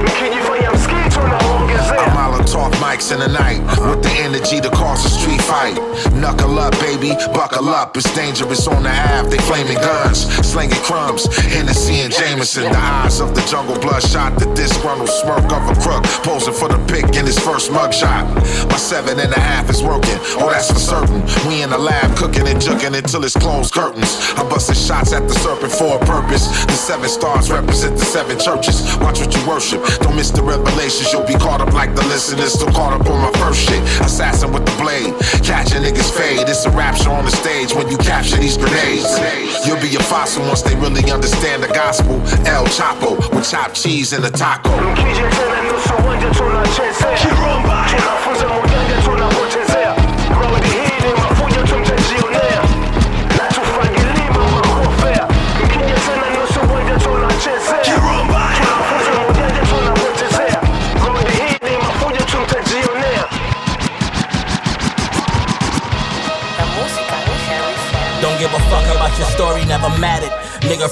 [0.04, 2.14] Mkijifanya msikii tunaongezea.
[2.14, 3.62] Molotov mics in the night.
[3.88, 5.80] With the energy to cause a street fight.
[6.20, 7.96] Knuckle up, baby, buckle up.
[7.96, 9.30] It's dangerous on the half.
[9.30, 11.26] They flaming guns, slinging crumbs.
[11.54, 14.40] Hennessy and Jameson, the eyes of the jungle, bloodshot.
[14.40, 18.26] The disgruntled smirk of a crook, posing for the pick in his first mugshot.
[18.70, 21.22] My seven and a half is working, oh that's for certain.
[21.48, 24.18] We in the lab cooking and juking until it's closed curtains.
[24.38, 26.48] I'm busting shots at the serpent for a purpose.
[26.66, 28.82] The seven stars represent the seven churches.
[28.98, 29.86] Watch what you worship.
[30.02, 31.14] Don't miss the revelations.
[31.14, 32.54] You'll be caught up like the listeners.
[32.54, 33.82] Still caught up on my first shit.
[34.02, 35.14] Assassin with the blade.
[35.46, 36.48] Catching niggas fade.
[36.48, 39.18] It's a rapture on the stage when you capture these grenades.
[39.66, 42.16] You'll be a fossil once they really understand the gospel.
[42.46, 44.70] El Chapo with chopped cheese and a taco.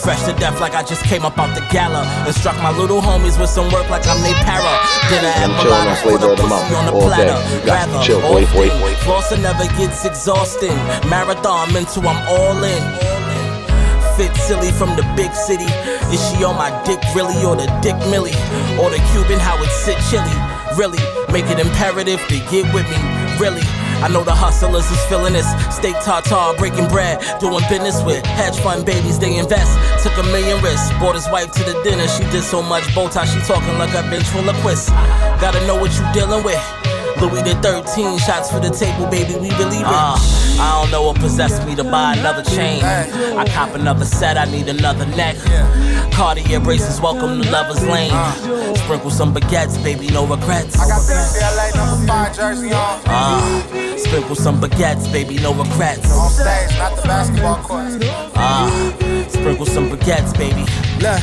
[0.05, 2.05] Fresh to death like I just came up out the gala.
[2.29, 4.77] And struck my little homies with some work like I'm they para.
[5.09, 7.25] Dinner at I'm chilling on Milano's the of pussy on the all day.
[7.25, 7.65] platter.
[7.65, 9.41] Got Rather, chill, boy, often, boy.
[9.41, 10.77] Never gets exhausting.
[11.09, 12.83] Marathon mental, I'm all in.
[14.15, 15.67] Fit silly from the big city.
[16.13, 18.37] Is she on my dick really or the dick millie?
[18.79, 20.31] Or the Cuban how it sit chilly?
[20.77, 21.01] Really?
[21.33, 22.99] Make it imperative to get with me.
[23.41, 23.65] Really?
[24.03, 25.47] I know the hustlers is feeling this.
[25.75, 29.19] Steak tartare, breaking bread, doing business with hedge fund babies.
[29.19, 29.71] They invest.
[30.03, 30.91] Took a million risks.
[30.99, 32.07] Brought his wife to the dinner.
[32.07, 33.25] She did so much bow tie.
[33.25, 34.89] She talking like a ventriloquist.
[35.41, 36.61] Gotta know what you dealing with.
[37.21, 39.33] Louis the 13 shots for the table, baby.
[39.39, 39.87] We believe it.
[39.87, 40.17] Uh,
[40.59, 42.83] I don't know what possessed me to buy another chain.
[42.83, 44.37] I cop another set.
[44.37, 45.37] I need another neck.
[46.13, 48.11] Cartier braces, welcome to Lover's Lane.
[48.75, 50.77] Sprinkle some baguettes, baby, no regrets.
[50.77, 53.01] I got the LA number five jersey on.
[53.05, 56.11] Uh, Sprinkle some baguettes, baby, no regrets.
[56.11, 58.03] On stage, not the basketball court.
[58.35, 58.69] Ah,
[59.29, 60.65] sprinkle some baguettes, baby.
[61.01, 61.21] Look.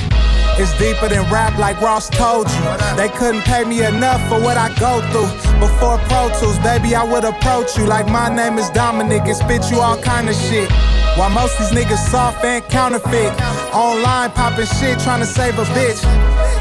[0.58, 2.62] It's deeper than rap, like Ross told you.
[2.94, 5.32] They couldn't pay me enough for what I go through.
[5.58, 9.70] Before Pro Tools, baby, I would approach you like my name is Dominic and spit
[9.70, 10.70] you all kind of shit.
[11.16, 13.32] While most these niggas soft and counterfeit.
[13.72, 16.02] Online popping shit, trying to save a bitch.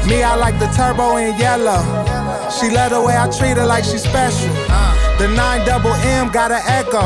[0.08, 1.82] Me, I like the turbo in yellow.
[2.48, 4.50] She love the way I treat her like she's special.
[5.22, 7.00] The 9 double M got an echo.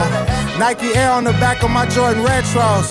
[0.59, 2.89] Nike Air on the back of my Jordan Retros.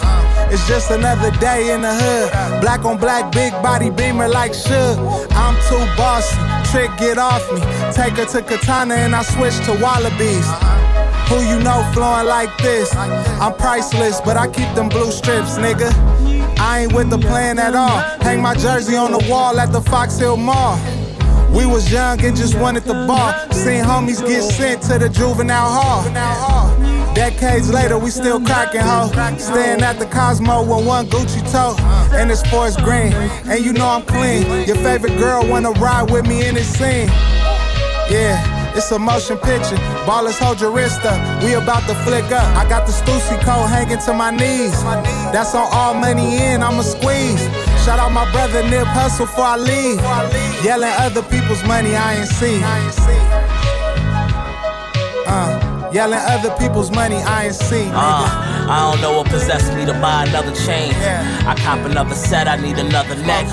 [0.54, 2.62] It's just another day in the hood.
[2.62, 5.00] Black on black, big body beamer like Suge.
[5.32, 6.38] I'm too bossy.
[6.70, 7.60] Trick, get off me.
[7.92, 10.46] Take her to Katana and I switch to Wallabies.
[11.30, 12.96] Who you know flowing like this?
[12.96, 15.90] I'm priceless, but I keep them blue strips, nigga.
[16.60, 17.98] I ain't with the plan at all.
[18.22, 20.78] Hang my jersey on the wall at the Fox Hill Mall.
[21.56, 23.32] We was young and just wanted the ball.
[23.52, 26.04] Seen homies get sent to the juvenile hall.
[27.16, 29.08] Decades later, we still cracking ho.
[29.38, 31.76] Staying at the Cosmo with one Gucci toe
[32.14, 33.14] and it's forest green.
[33.48, 34.68] And you know I'm clean.
[34.68, 37.08] Your favorite girl wanna ride with me in this scene.
[38.10, 38.56] Yeah.
[38.76, 39.78] It's a motion picture.
[40.04, 41.42] Ballers, hold your wrist up.
[41.42, 42.44] We about to flick up.
[42.58, 44.74] I got the Stussy coat hanging to my knees.
[45.32, 47.48] That's on all money in, I'ma squeeze.
[47.86, 50.02] Shout out my brother Nip Hussle before I leave.
[50.66, 52.60] Yelling other people's money I ain't see.
[55.28, 57.86] Uh, yelling other people's money I ain't see.
[57.94, 58.26] Uh,
[58.68, 60.96] I don't know what possessed me to buy another chain.
[61.46, 63.46] I cop another set, I need another neck.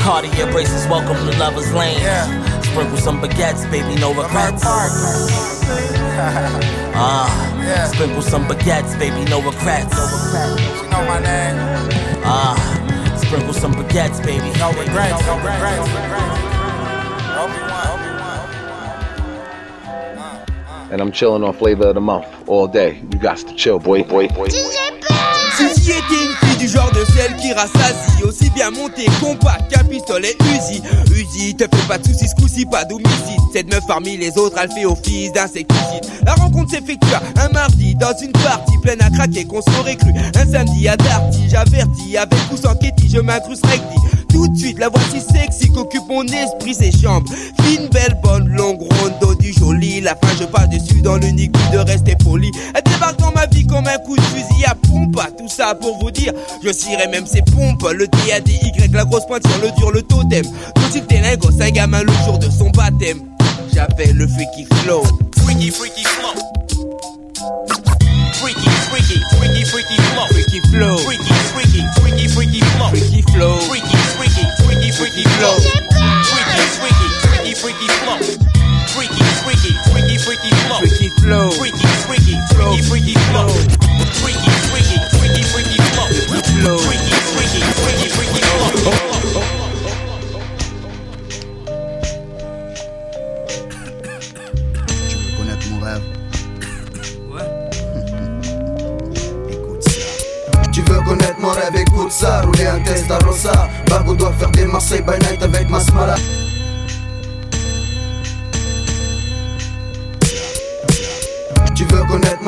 [0.00, 2.02] Cartier braces, welcome to Lover's Lane.
[2.64, 4.64] Sprinkle some baguettes, baby, no regrets.
[6.94, 9.94] Ah, sprinkle some baguettes, baby, no regrets.
[10.82, 11.56] You know my name.
[12.24, 12.81] Ah,
[13.32, 14.52] sprinkle some baguettes, baby.
[14.58, 15.88] No regrets, no regrets.
[20.90, 22.98] And I'm chilling on flavor of the month all day.
[23.10, 24.48] You got to chill, boy, boy, boy.
[25.56, 26.31] Suzy était une fille
[26.62, 30.80] du genre de celle qui rassasie Aussi bien montée compact qu'un pistolet Uzi
[31.12, 34.56] Uzi, te fais pas de soucis, ce coup-ci pas d'homicide Cette meuf parmi les autres,
[34.62, 39.44] elle fait office d'insecticide La rencontre s'effectua un mardi dans une partie pleine à craquer
[39.44, 43.98] qu'on s'aurait cru Un samedi à Darty, j'avertis avec ou sans Ketty, je m'incruste recti
[44.32, 47.30] tout de suite, la voici sexy qu'occupe mon esprit, ses chambres.
[47.62, 50.00] Fine, belle, bonne, longue, ronde, du joli.
[50.00, 52.50] La fin, je passe dessus dans l'unique but de rester poli.
[52.74, 55.20] Elle débarque dans ma vie comme un coup de fusil à pompe.
[55.62, 56.32] Ça pour vous dire,
[56.64, 57.86] je cirerai même ses pompes.
[57.94, 60.44] Le D, A, D, Y, la grosse pointe sur le dur, le totem.
[60.44, 63.20] Tout il gosse, un gamin le jour de son baptême.
[63.72, 65.02] J'avais le freaky flow.
[65.44, 66.34] Freaky, freaky flow.
[68.40, 70.26] Freaky, freaky, freaky, freaky flow.
[70.30, 70.96] Freaky flow.
[70.98, 72.88] Freaky, freaky, freaky, freaky flow.
[72.88, 73.58] Freaky flow.
[73.70, 75.58] Freaky, freaky, freaky, freaky flow.
[76.32, 78.18] Freaky, freaky, freaky, freaky flow.
[78.94, 80.78] Freaky, freaky, freaky, freaky flow.
[80.78, 81.50] Freaky flow.
[81.52, 83.71] Freaky, freaky, freaky, freaky flow.
[86.62, 86.78] Tu veux
[95.36, 96.02] connaître mon rêve
[99.50, 100.70] Écoute ça.
[100.72, 104.50] Tu veux connaître mon rêve, écoute ça Rouler un test à Rosa Bago doit faire
[104.52, 106.41] des Marseille by night avec Masmala Tu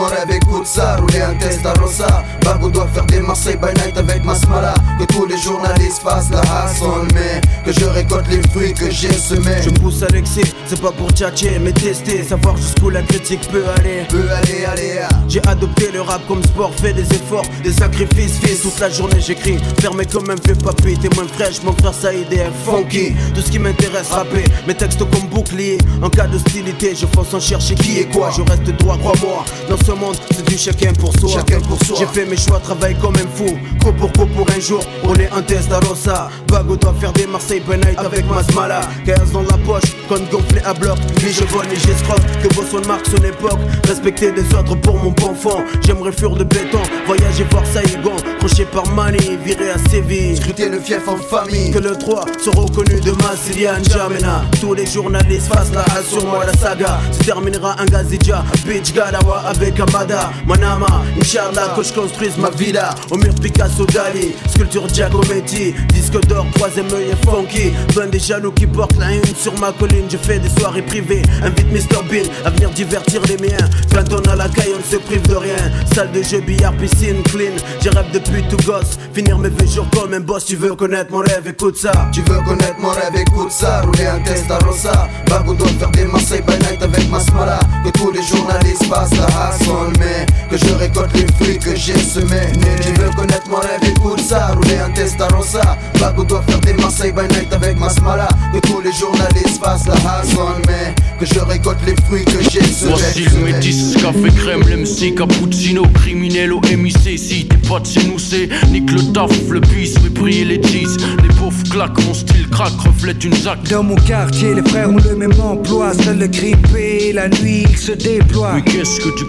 [0.02, 2.24] rêve, écoute ça Rouler un test à Rosa.
[2.42, 6.40] Bago doit faire des Marseille by night avec Masmala Que tous les journalistes fassent la
[6.40, 9.62] hassle Mais que je récolte les fruits que j'ai semés.
[9.62, 13.48] Je me pousse à l'excès, c'est pas pour tchatcher mais tester Savoir jusqu'où la critique
[13.50, 14.04] peut aller.
[14.08, 15.08] Peut aller, aller ah.
[15.28, 19.20] J'ai adopté le rap comme sport, fait des efforts, des sacrifices Fils, toute la journée
[19.20, 23.14] j'écris, fermé comme un vieux papy T'es moins fraîche, mon frère Saïd est un funky.
[23.34, 25.78] Tout ce qui m'intéresse, rapper, mes textes comme bouclier.
[26.02, 28.30] En cas d'hostilité, je fonce en chercher qui est quoi?
[28.36, 31.28] Je reste droit, crois-moi, dans ce monde c'est du chacun pour soi.
[31.28, 31.96] Chacun pour soi.
[31.98, 33.58] J'ai fait mes choix, travaille comme un fou.
[33.82, 37.26] Co pour co pour un jour, rouler un test à Rosa Bago doit faire des
[37.26, 38.80] Marseille night avec Masmala.
[39.04, 40.98] 15 dans la poche, compte gonflé à bloc.
[41.22, 43.58] Ni je vole ni j'escroque, que vos son marque son époque.
[43.86, 45.62] Respecter des ordres pour mon bon fond.
[45.84, 50.36] J'aimerais fuir de béton, voyager voir Saïgon Croché par Mani, viré à Séville.
[50.36, 51.70] Scruter le fief en famille.
[51.72, 54.44] Que le 3 soit reconnu de Massilia N'Djamena.
[54.60, 57.00] Tous les journalistes fassent la sur moi la saga.
[57.12, 62.94] Se terminera un Gazidja, Bitch Galawa avec Amada Manama, Inch'Allah que je construise ma villa
[63.10, 67.72] Au mur Picasso Dali, sculpture Giacometti Disque d'or, troisième œil et funky.
[67.94, 70.06] Plein des jaloux qui portent la une sur ma colline.
[70.10, 73.68] Je fais des soirées privées, invite Mr Bean à venir divertir les miens.
[73.92, 75.56] Quand on a la caille, on ne se prive de rien.
[75.94, 77.52] Salle de jeu, billard, piscine, clean.
[77.80, 78.98] J'ai rêve depuis tout gosse.
[79.12, 80.44] Finir mes vieux jours comme un boss.
[80.44, 81.92] Tu veux connaître mon rêve, écoute ça.
[82.12, 83.82] Tu veux connaître mon rêve, écoute ça.
[83.82, 85.08] Rouler un Testarossa.
[85.28, 87.58] Bagoudon, faire des Marseille by night avec Masmala.
[87.84, 89.63] Que tous les journalistes passent la hassle,
[89.98, 92.52] mais que je récolte les fruits que j'ai semés.
[92.82, 94.48] Tu veux connaître mon rêve, écoute ça.
[94.54, 95.76] Rouler un Testarossa.
[96.00, 98.28] Bagoudon, faire des Marseille by night avec Masmala.
[98.52, 102.62] Que tous les journalistes fassent la hassle, mais que je récolte les fruits que j'ai
[102.62, 102.92] semés.
[102.94, 107.18] Voici le métis, café crème, l'MC, cappuccino, criminel au MIC.
[107.18, 110.62] Si t'es pas de chez nous, c'est nique le taf, le bis, mais briller les
[110.62, 110.96] cheese.
[111.22, 113.62] Les pauvres claquent, mon style craque, reflète une zac.
[113.70, 115.92] Dans mon quartier, les frères ont le même emploi.
[115.94, 118.52] Seul le grippé, la nuit, il se déploie.
[118.54, 119.24] Mais qu'est-ce que tu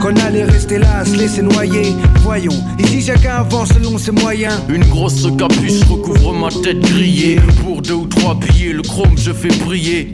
[0.00, 1.94] qu'on allait rester là, se laisser noyer.
[2.24, 4.54] Voyons, ici chacun avance selon ses moyens.
[4.68, 7.38] Une grosse capuche recouvre ma tête grillée.
[7.62, 10.12] Pour deux ou trois billets, le chrome je fais briller.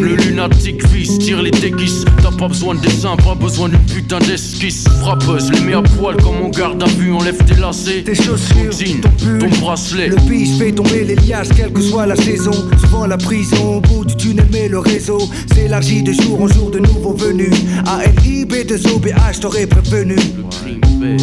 [0.00, 2.04] Le lunatique vise, tire les déguises.
[2.20, 4.88] T'as pas besoin de dessin, pas besoin d'une putain d'esquisse.
[5.02, 7.12] Frappeuse, les mets à poil comme on garde à vue.
[7.12, 10.08] Enlève tes lacets, tes chaussures, ton, jean, ton, pull, ton bracelet.
[10.08, 12.50] Le pays fait tomber les liasses, quelle que soit la saison.
[12.80, 15.20] Souvent la prison, au bout du tunnel, mais le réseau
[15.54, 17.54] s'élargit de jour en jour de nouveaux venus.
[17.86, 20.16] A L I B 2 BH, je t'aurais prévenu.
[20.16, 21.16] Le crime paie.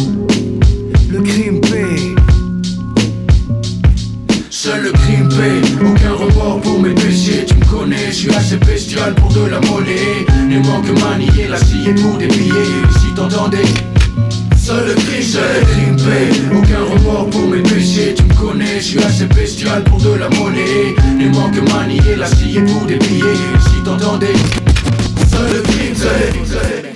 [1.10, 2.16] Le crime.
[4.50, 7.44] Seul le crime paie, aucun report pour mes péchés.
[7.46, 10.24] Tu me connais, je suis assez bestial pour de la monnaie.
[10.48, 12.72] Les manques manier, la scie pour des billets.
[12.98, 13.58] Si t'entendais.
[14.56, 18.14] Seul le crime, seul le crime aucun report pour mes péchés.
[18.16, 20.94] Tu me connais, je suis assez bestial pour de la monnaie.
[21.18, 23.36] Les manques manier, la scie pour des billets.
[23.60, 24.32] Si t'entendais.
[25.30, 26.93] Seul le crime, seul le crime,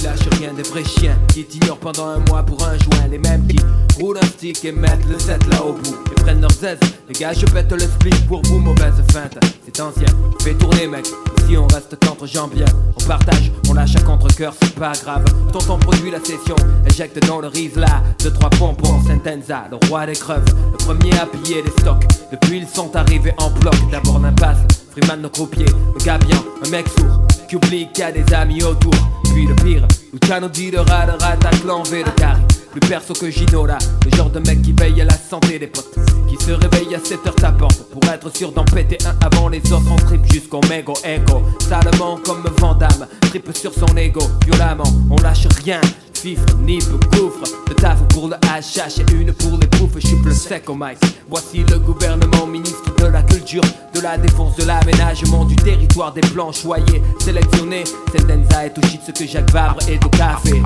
[0.00, 3.06] ils lâchent rien des vrais chiens qui t'ignorent pendant un mois pour un joint.
[3.10, 3.58] Les mêmes qui
[4.00, 6.78] roulent un stick et mettent le set là au bout et prennent leurs aises.
[7.08, 9.38] Les gars, je pète le split pour vous, mauvaise feinte.
[9.72, 10.06] C'est ancien,
[10.42, 11.06] fais tourner mec.
[11.38, 12.64] Ici on reste qu'entre gens bien.
[13.00, 15.24] On partage, on lâche à contre-coeur, c'est pas grave.
[15.52, 16.56] Tonton produit la session,
[16.88, 18.02] éjecte dans le riz là.
[18.20, 20.44] Deux, trois pompons, Sentenza, le roi des creuves.
[20.72, 22.04] Le premier à piller les stocks.
[22.32, 23.76] Depuis ils sont arrivés en bloc.
[23.92, 24.58] D'abord l'impasse,
[24.90, 25.66] Freeman nos croupiers.
[25.66, 26.18] Le gars
[26.66, 27.20] un mec sourd.
[27.48, 28.94] Qui oublie qu'il y a des amis autour.
[29.32, 32.42] Puis le pire, Luciano dit de rat de rattaque l'envers de carré.
[32.70, 35.98] Plus perso que Ginola, le genre de mec qui veille à la santé des potes.
[36.28, 39.90] Qui se réveille à 7h tapante pour être sûr d'en péter un avant les autres.
[39.90, 41.42] On trip jusqu'au mégo écho.
[41.68, 44.22] Salement comme Vandame, trip sur son ego.
[44.46, 45.80] Violemment, on lâche rien.
[46.20, 50.16] Fifre, nip, gouffre, de taf pour le HH et une pour les bouffes, je suis
[50.16, 50.98] plus sec au mic.
[51.30, 53.62] Voici le gouvernement, ministre de la culture,
[53.94, 57.84] de la défense, de l'aménagement du territoire, des plans choyés, sélectionnés.
[58.14, 60.60] Sentenza est au shit ce que Jacques Vabre est au café.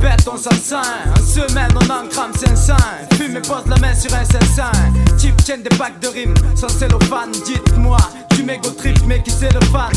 [0.00, 0.50] Pète, on s'en.
[0.50, 2.74] En semaine, on en crame 500.
[3.14, 4.62] Fume et pose la main sur un 500.
[5.16, 7.32] Type tienne des packs de rimes sans cellophane.
[7.32, 7.98] Dites-moi,
[8.34, 9.92] tu mégo trip, mais qui c'est le fan?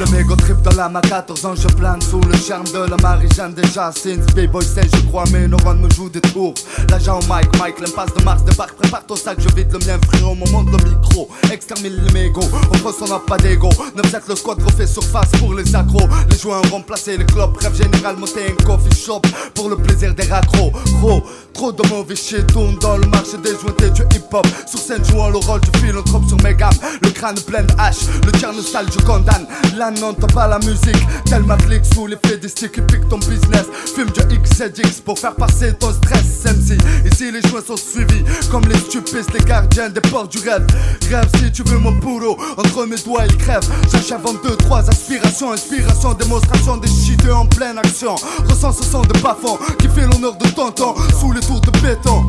[0.00, 2.96] Le mégo trip de l'âme à 14 ans, je plane sous le charme de la
[2.96, 6.54] Marie-Jeanne déjà Sins, B-boy c'est je crois, mes neurones me jouent des tours.
[6.88, 10.34] L'agent Mike, Mike, l'impasse de Mars débarque, prépare ton sac, je vide le mien, frérot,
[10.34, 13.68] mon monde le micro, extermine les mégots, on on n'a pas d'ego.
[13.94, 17.76] 9-7 le squad refait surface pour les accros, les joints ont remplacé les clubs, bref
[17.76, 19.20] général, monter un coffee shop
[19.54, 20.72] pour le plaisir des raccros.
[21.02, 21.22] Gros,
[21.52, 24.46] trop de mauvais shit tourne dans le marché des jointés du hip-hop.
[24.66, 26.72] Sur scène jouant le rôle du philanthrope sur mes gammes,
[27.02, 29.46] le crâne plein de hache, le tierno sale, je condamne.
[29.90, 33.64] La n'entend pas la musique, tel Matrix sous l'effet des sticks qui piquent ton business.
[33.96, 36.78] Fume du XZX pour faire passer ton stress, MC.
[37.10, 38.22] Ici les joints sont suivis
[38.52, 40.64] comme les stupides, les gardiens des portes du rêve.
[41.10, 43.64] Rêve si tu veux mon boulot, entre mes doigts il crève.
[43.90, 48.14] Cherche avant deux, trois aspirations, inspiration, démonstration des shit en pleine action.
[48.48, 52.26] Ressens ce son de bafon qui fait l'honneur de tonton sous les tours de béton.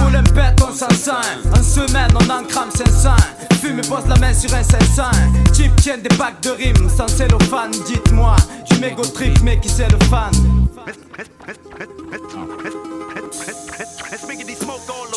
[0.00, 1.12] Roule un pète, on s'en sent.
[1.52, 3.10] En semaine, on en crame 500.
[3.60, 5.02] Fume et pose la main sur un 500.
[5.52, 7.72] Type tienne des packs de rimes sans cellophane.
[7.86, 8.36] Dites-moi,
[8.70, 10.32] du mégo trip, mais qui c'est le fan?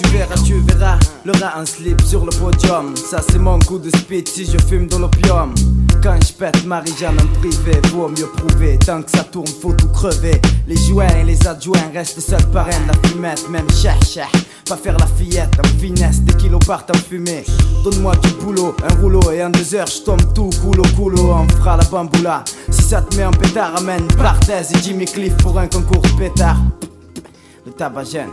[0.10, 2.96] Tu verras, tu verras, le rat en slip sur le podium.
[2.96, 5.54] Ça c'est mon goût de speed si je fume dans l'opium.
[6.02, 8.80] Quand je pète Marie-Jeanne en privé, vaut mieux prouver.
[8.80, 10.42] Tant que ça tourne, faut tout crever.
[10.68, 13.94] Les joints et les adjoints restent seuls parrains de la fumette, même chah
[14.68, 17.46] Pas faire la fillette en finesse, des kilos partent en fumée.
[17.84, 21.34] Donne-moi du boulot, un rouleau et en deux heures je tombe tout coulo coulo.
[21.34, 22.44] On fera la bamboula.
[22.72, 26.58] Si ça te met en pétard, amène Barthez et Jimmy Cliff pour un concours pétard.
[27.64, 28.30] Le tabagène.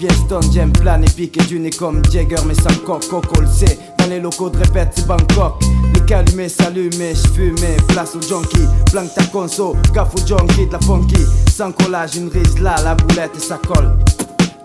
[0.00, 3.78] Stone, j'aime plan épique et du nez comme Jagger mais sans coq, coco le sait
[3.98, 5.62] Dans les locaux de répète c'est Bangkok.
[5.94, 10.80] Les calumés s'allumés, j'fumais, place au junkie Blanc ta conso, gaffe au junkie de la
[10.80, 11.22] funky.
[11.50, 13.96] Sans collage, une rise là, la boulette et ça colle.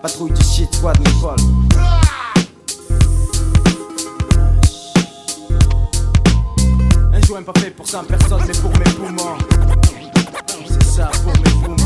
[0.02, 1.36] Patrouille du shit, squad Nicole
[7.12, 9.38] Un joint pas fait pour 100 personnes mais pour mes poumons.
[10.66, 11.79] C'est ça pour mes poumons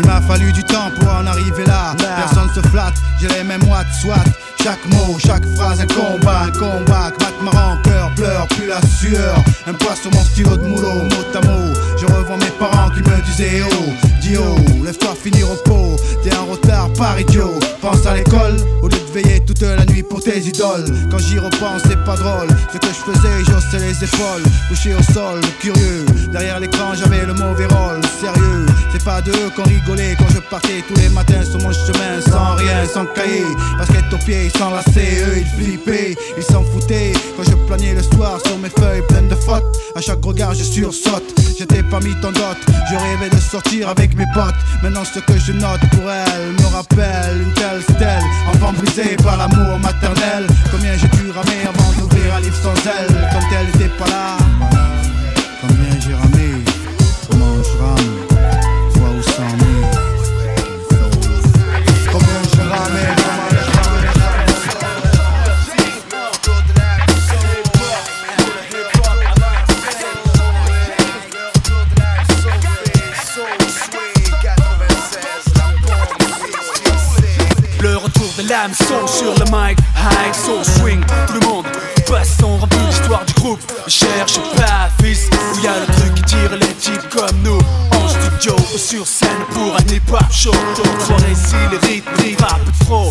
[0.00, 1.92] Il m'a fallu du temps pour en arriver là.
[1.98, 4.22] Personne se flatte, j'ai les mêmes watts, soit.
[4.62, 7.10] Chaque mot, chaque phrase, un combat, un combat.
[7.18, 9.36] Batte ma rancœur, pleure, plus la sueur.
[9.66, 11.74] Un poids sur mon stylo de moulot, mot à mot.
[11.96, 13.84] Je revois mes parents qui me disaient oh,
[14.20, 15.96] dis oh, lève-toi, finir au pot.
[16.22, 17.54] T'es en retard, par idiot.
[17.80, 20.84] Pense à l'école, au lieu de veiller toute la nuit pour tes idoles.
[21.10, 22.48] Quand j'y repense, c'est pas drôle.
[22.72, 24.42] Ce que je faisais, j'ossais les épaules.
[24.68, 26.04] Couché au sol, curieux.
[26.32, 28.00] Derrière l'écran, j'avais le mauvais rôle.
[28.20, 32.20] Sérieux, c'est pas d'eux qu'on rigolait quand je partais tous les matins sur mon chemin.
[32.20, 33.46] Sans rien, sans cahier.
[33.78, 35.22] Basket aux pieds, sans lacets.
[35.26, 37.12] Eux, ils flippaient, ils s'en foutaient.
[37.36, 39.64] Quand je planais le soir sur mes feuilles pleines de fautes.
[39.94, 41.34] À chaque regard, je sursaute.
[41.58, 42.66] J'étais pas mis tant d'autres.
[42.90, 44.54] Je rêvais de sortir avec mes potes.
[44.82, 48.22] Maintenant, ce que je note pour elle me rappelle une telle stèle.
[48.48, 50.46] Enfant brisé par l'amour maternel.
[50.70, 53.28] Combien j'ai dû ramer avant d'ouvrir un livre sans elle.
[53.32, 54.97] Quand elle était pas là.
[78.48, 81.66] Retour de l'âme son sur le mic, high soul swing, tout le monde
[82.06, 83.60] passe son rempli l'histoire du groupe.
[83.86, 87.58] Cherche pas, fils, où y a le truc qui tire les types comme nous.
[87.92, 90.52] En studio ou sur scène pour un hip-hop show.
[91.06, 93.10] Soirée si les rythmes peu trop.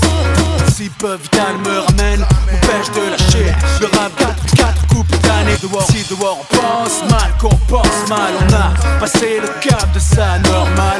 [0.75, 4.86] Si peu vital me ramène, m'empêche de lâcher le rap 4 4
[5.61, 5.87] dehors.
[5.87, 10.39] Si dehors on pense mal, qu'on pense mal, on a passé le cap de ça
[10.39, 10.99] normal.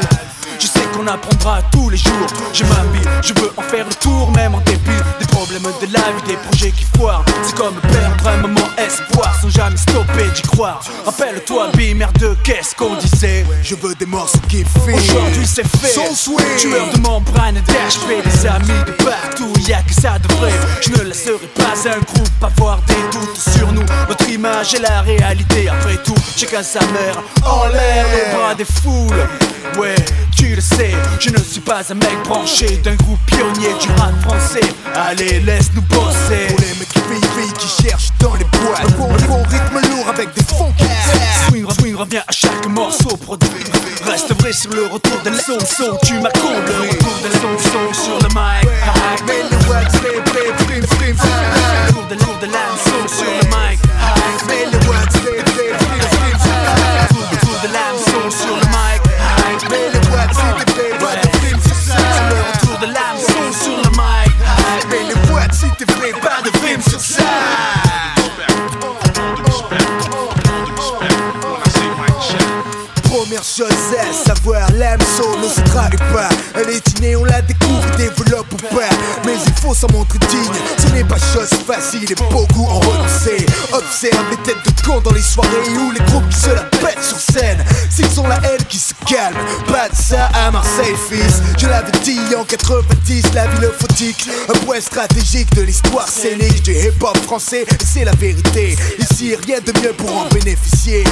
[0.60, 2.26] Je sais qu'on apprendra tous les jours.
[2.52, 5.92] J'ai ma vie, je veux en faire le tour, même en début des problèmes de
[5.92, 7.24] la vie, des projets qui foirent.
[7.44, 10.80] C'est comme perdre un moment espoir sans jamais stopper d'y croire.
[11.06, 14.94] Rappelle-toi, merde, qu'est-ce qu'on disait Je veux des morceaux qui filent.
[14.94, 15.88] Aujourd'hui c'est fait.
[15.88, 16.56] Son swing.
[16.58, 20.50] Tueur de membrane et d'HP, des amis de partout, y a que ça de vrai.
[20.80, 23.86] Je ne laisserai pas un groupe avoir des doutes sur nous.
[24.18, 27.22] Notre image est la réalité, après tout, chacun sa mère.
[27.44, 29.28] En l'air, les bras des foules.
[29.78, 29.94] Ouais,
[30.36, 34.20] tu le sais, je ne suis pas un mec branché d'un groupe pionnier du rap
[34.22, 34.66] français.
[34.94, 36.46] Allez, laisse-nous bosser.
[36.48, 38.84] Pour les mecs qui filles qui cherchent dans les boîtes.
[38.84, 39.08] Un bon,
[39.44, 40.84] rythme lourd avec des funky.
[41.48, 43.48] Swing, swing revient à chaque morceau produit.
[44.04, 46.72] Reste vrai sur le retour de la son, son, tu m'as comblé.
[46.72, 48.68] Le retour de la son, son sur le mic.
[49.26, 53.47] Mais les watts, play, play, prime, prime, Le retour de la son sur le mic.
[73.60, 75.60] À savoir, l'âme sonne ne se.
[76.54, 78.88] Elle est innée, on la découvre, développe ou pas.
[79.26, 80.52] Mais il faut s'en montrer digne,
[80.98, 83.46] n'est pas chose facile et beaucoup en renoncé.
[83.72, 87.04] Observe les têtes de con dans les soirées où les groupes qui se la pètent
[87.04, 87.64] sur scène.
[87.90, 89.36] S'ils ont la haine qui se calme,
[89.68, 91.40] pas de ça à Marseille, fils.
[91.58, 96.72] Je l'avais dit en 90, la ville photique, un point stratégique de l'histoire scénique du
[96.72, 97.62] hip-hop français.
[97.62, 101.04] Et c'est la vérité, ici rien de mieux pour en bénéficier.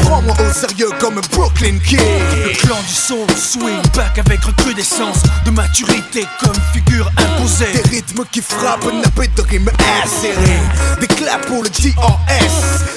[0.00, 2.00] Prends-moi au sérieux comme un Brooklyn Kid.
[2.00, 7.72] Le clan du son swing back avec recrudescence de maturité comme figure imposée.
[7.72, 8.86] Des rythmes qui frappent,
[9.20, 9.70] nappé de rimes
[10.02, 10.60] insérées.
[11.00, 11.70] Des claps pour le.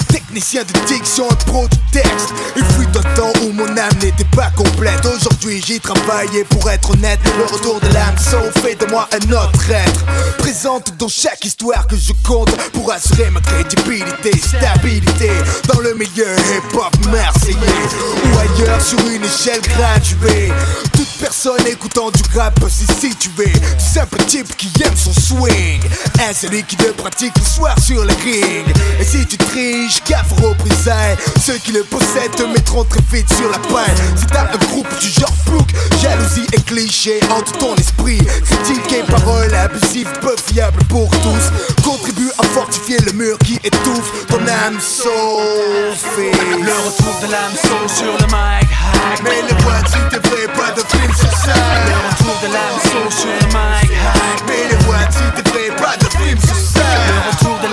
[0.08, 2.32] Technicien de diction, un pro du texte.
[2.56, 5.04] Il fut un temps où mon âme n'était pas complète.
[5.06, 7.20] Aujourd'hui j'y travaillais pour être honnête.
[7.36, 10.04] Le retour de l'âme soul fait de moi un autre être.
[10.38, 15.30] Présente dans chaque histoire que je compte pour assurer ma crédibilité, stabilité
[15.72, 20.52] dans le milieu hip-hop marseillais ou ailleurs sur une échelle graduée.
[20.92, 23.52] Toute personne écoutant du rap peut s'y situer.
[23.78, 25.80] Simple type qui aime son swing.
[26.20, 28.64] Un celui qui le pratique le soir sur le ring.
[29.00, 31.16] Et si tu triches, gaffe représailles.
[31.44, 33.94] Ceux qui le possèdent te mettront très vite sur la paille.
[34.16, 35.68] Si t'as un groupe du genre plouc,
[36.00, 38.18] jalousie et cliché entre ton esprit.
[38.18, 41.82] Critique et paroles abusives, peu fiables pour tous.
[41.82, 46.30] Contribue à fortifier le mur qui étouffe ton âme Sophie
[46.62, 50.48] Le retour de l'âme soul sur le mic hack Mais les boîtes s'il te plaît
[50.56, 51.54] pas de film sur ça
[51.86, 55.70] Le retour de l'âme soul sur le mic hack Mais les boîtes s'il te plaît
[55.76, 56.98] pas de Stream so sad.
[57.26, 57.68] Retour de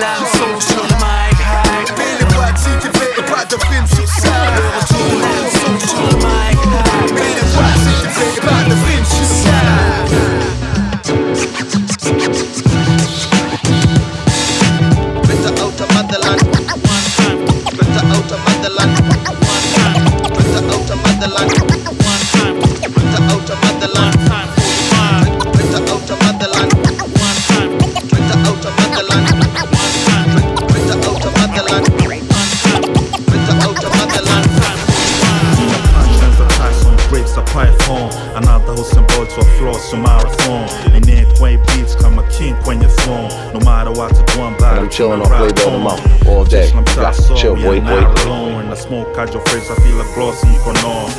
[49.16, 51.10] Na fresh I feel a gloss kono.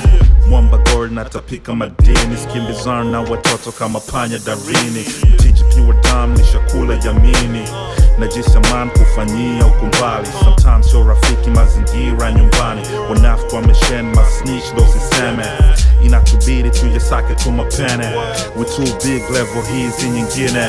[0.50, 0.80] Mwamba
[1.12, 2.38] na tapika madini.
[2.44, 5.06] Skimbizana na watoto kama panya darini.
[5.34, 7.70] Mtiji piwa dam ni shakula yamini.
[8.20, 10.28] Najisha man kufanyia ukumbali.
[10.44, 12.82] Sometimes sio rafiki mazingira nyumbani.
[13.10, 15.46] Wanafiki wameshen masnitch dosiseme
[16.04, 18.06] inatubidi tuyesake tu mapene.
[18.58, 20.68] We too big level hizi nyingine.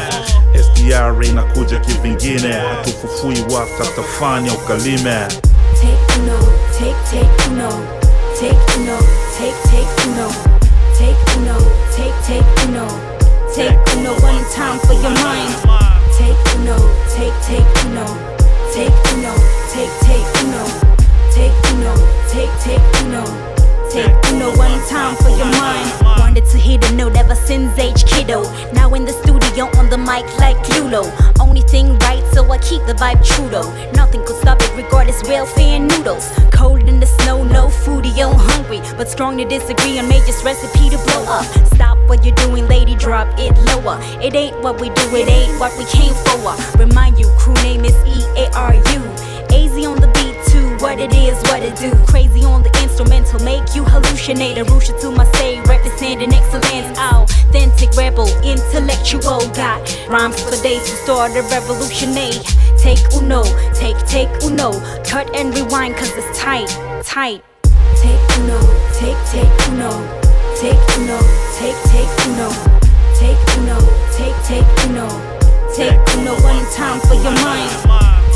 [0.63, 2.53] Sdr inakuja kivingine.
[2.53, 5.27] Hatufufui wafta tafanya ukalime.
[5.75, 6.39] Take uno,
[6.79, 7.71] take, take to know,
[8.37, 9.01] take to know,
[9.39, 10.31] take, take to know,
[10.99, 11.61] take to know,
[11.95, 12.91] take, take to know,
[13.55, 15.55] take to know one time for your mind.
[16.19, 16.79] Take to know,
[17.11, 18.11] take, take to know,
[18.73, 19.37] take to know,
[19.71, 20.67] take, take to know,
[21.33, 21.97] take to know,
[22.29, 23.54] take, take to know
[23.95, 25.91] uno, take uno one time for your mind.
[26.19, 28.43] Wanted to hit a note ever since age kiddo.
[28.73, 31.05] Now in the studio on the mic like Lulo.
[31.41, 33.71] Only thing right, so I keep the vibe true though.
[33.93, 36.29] Nothing could stop it, regardless welfare and noodles.
[36.53, 40.91] Cold in the snow, no foodie, yo hungry, but strong to disagree on Major's recipe
[40.91, 41.45] to blow up.
[41.75, 43.99] Stop what you're doing, lady, drop it lower.
[44.21, 46.55] It ain't what we do, it ain't what we came for.
[46.79, 49.01] Remind you, crew name is E A R U.
[49.55, 50.04] AZ on the
[50.85, 51.91] what it is, what it do.
[52.05, 54.57] Crazy on the instrumental, make you hallucinate.
[54.61, 56.93] Arusha to my say, representing excellence.
[56.99, 59.81] Authentic rebel, intellectual, got
[60.11, 62.11] rhymes for days to start a revolution.
[62.13, 62.37] eh?
[62.77, 64.77] Take uno, take, take uno.
[65.09, 66.69] Cut and rewind, cause it's tight,
[67.03, 67.43] tight.
[68.05, 68.61] Take uno,
[69.01, 69.89] take, take uno,
[70.61, 71.17] take uno,
[71.57, 72.49] take, take uno,
[73.17, 73.79] take uno,
[74.13, 75.09] take, take uno,
[75.73, 77.73] take uno one time for your mind.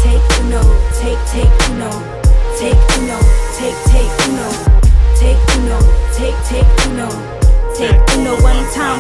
[0.01, 0.63] Take uno,
[0.97, 2.18] take, take uno,
[2.59, 3.19] take uno,
[3.57, 4.49] take, take uno,
[5.15, 5.79] take uno,
[6.13, 7.09] take, take uno,
[8.17, 8.99] uno one time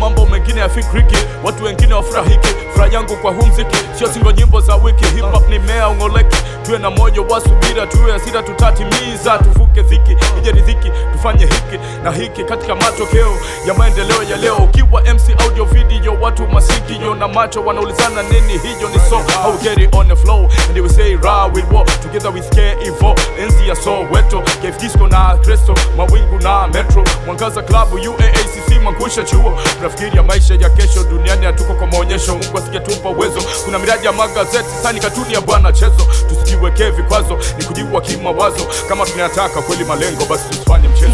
[0.00, 2.48] mambo mengine yafikriki watu wengine wafurahiki.
[2.72, 5.04] Furaha yangu kwa huu mziki sio singo nyimbo za wiki.
[5.04, 6.36] Hip hop ni mea ungoleki.
[6.62, 7.86] Tuwe na moyo wa subira.
[7.86, 9.38] Tuwe hasira tutatimiza.
[9.38, 10.16] Tuvuke dhiki.
[10.38, 13.36] Ije riziki tufanye hiki na hiki katika matokeo
[13.66, 14.56] ya maendeleo ya leo.
[14.56, 18.58] Ukiwa mc audio video watu masikio na macho wanaulizana nini?
[18.58, 20.48] Hiyo ni so how get it on the flow.
[20.68, 24.42] And we say raw we walk together with care evo enzi ya so weto
[24.80, 29.58] disco na Kristo mawingu na metro mwangaza klabu uaacc mangusha chuo.
[29.76, 32.32] Tunafikiria maisha ya kesho duniani hatuko kwa maonyesho.
[32.36, 33.42] Mungu asiketupa uwezo.
[33.64, 36.06] Kuna miradi ya magazeti sani katuni ya bwana chezo.
[36.28, 38.66] Tusijiwekee vikwazo ni kujiwa kimawazo.
[38.88, 41.12] Kama tunayataka kweli malengo basi tusifanye mchezo.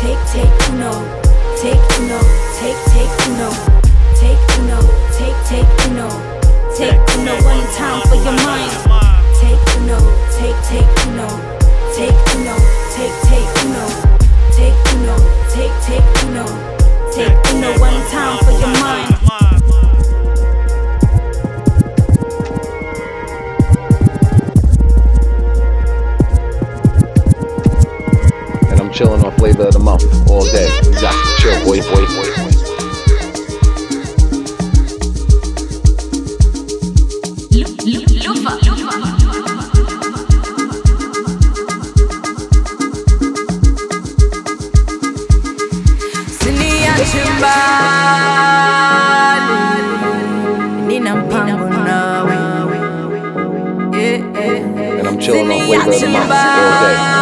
[0.00, 1.02] Take, take uno,
[1.62, 3.50] take take, take uno,
[4.20, 4.38] take
[5.18, 6.08] take, take uno,
[6.78, 8.72] take uno one time for your mind.
[9.40, 9.64] Take
[10.36, 11.24] take, take
[11.96, 12.14] take
[12.96, 13.63] take, take
[14.74, 15.16] take uno,
[15.50, 16.44] take, take uno,
[17.12, 19.14] take uno one time for your mind.
[28.70, 30.68] And I'm chilling on flavor of the month all day.
[30.82, 30.92] To
[31.38, 32.43] chill, boy, boy, boy.
[55.90, 56.24] 的妈，
[56.56, 57.13] 对不对？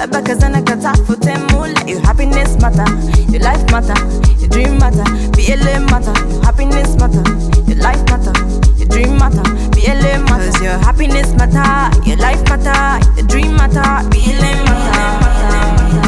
[0.00, 2.86] Baba kazana katafute mula your happiness matter
[3.30, 3.94] your life matter
[4.40, 5.04] your dream matter.
[5.36, 7.22] BLM matter your happiness matter
[7.68, 8.32] your life matter
[8.78, 9.42] your dream matter.
[9.76, 10.50] BLM matter.
[10.52, 14.08] Cause your happiness matter your life matter your dream matter.
[14.08, 16.00] BLM matter.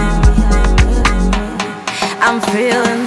[2.24, 3.02] I'm feeling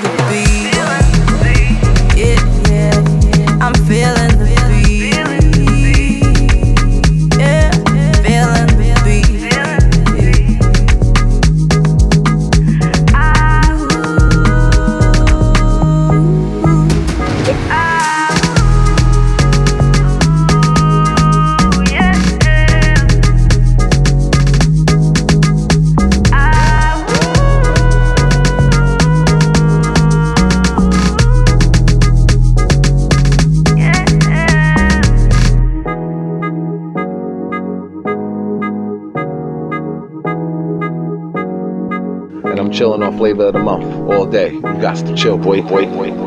[43.18, 44.54] flavor of the month all day.
[44.54, 46.25] You got to chill, boy, boy, boy, boy.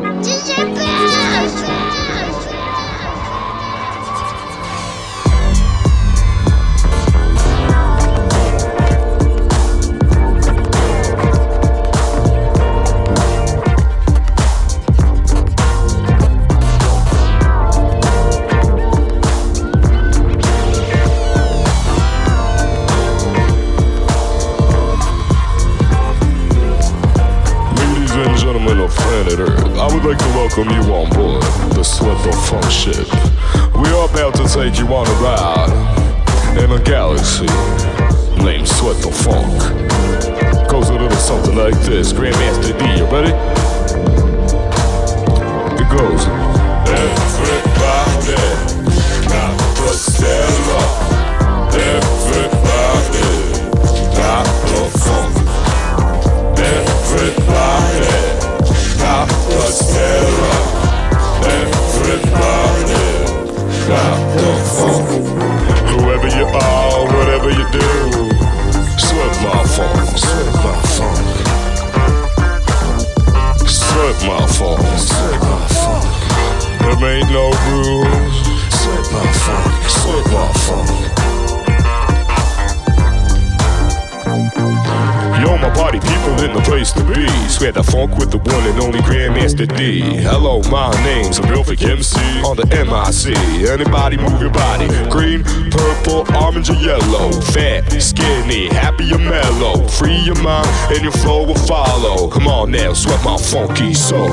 [29.31, 31.43] I would like to welcome you on board
[31.75, 33.05] the Sweat the Funk ship.
[33.75, 35.69] We are about to take you on a ride
[36.57, 37.45] in a galaxy
[38.43, 39.53] named Sweat the Funk.
[40.67, 42.11] Goes a little something like this.
[42.11, 43.29] Grandmaster D, you ready?
[45.77, 46.25] It goes.
[46.89, 48.33] Everybody
[49.29, 49.93] got the
[50.73, 50.89] up.
[51.75, 53.27] Everybody
[54.17, 55.33] got the funk.
[56.57, 58.28] Everybody
[77.09, 78.35] ain't no rules.
[78.73, 81.18] Sweat my funk, sweat my funk.
[85.39, 87.27] Yo, my party people in the place to be.
[87.47, 90.01] Sweat the funk with the one and only Grandmaster D.
[90.01, 93.35] Hello, my name's a Milfic MC on the MIC.
[93.69, 94.87] Anybody move your body?
[95.09, 97.31] Green, purple, orange, or yellow.
[97.53, 99.87] Fat, skinny, happy or mellow.
[99.87, 102.27] Free your mind and your flow will follow.
[102.29, 104.29] Come on now, sweat my funky soul.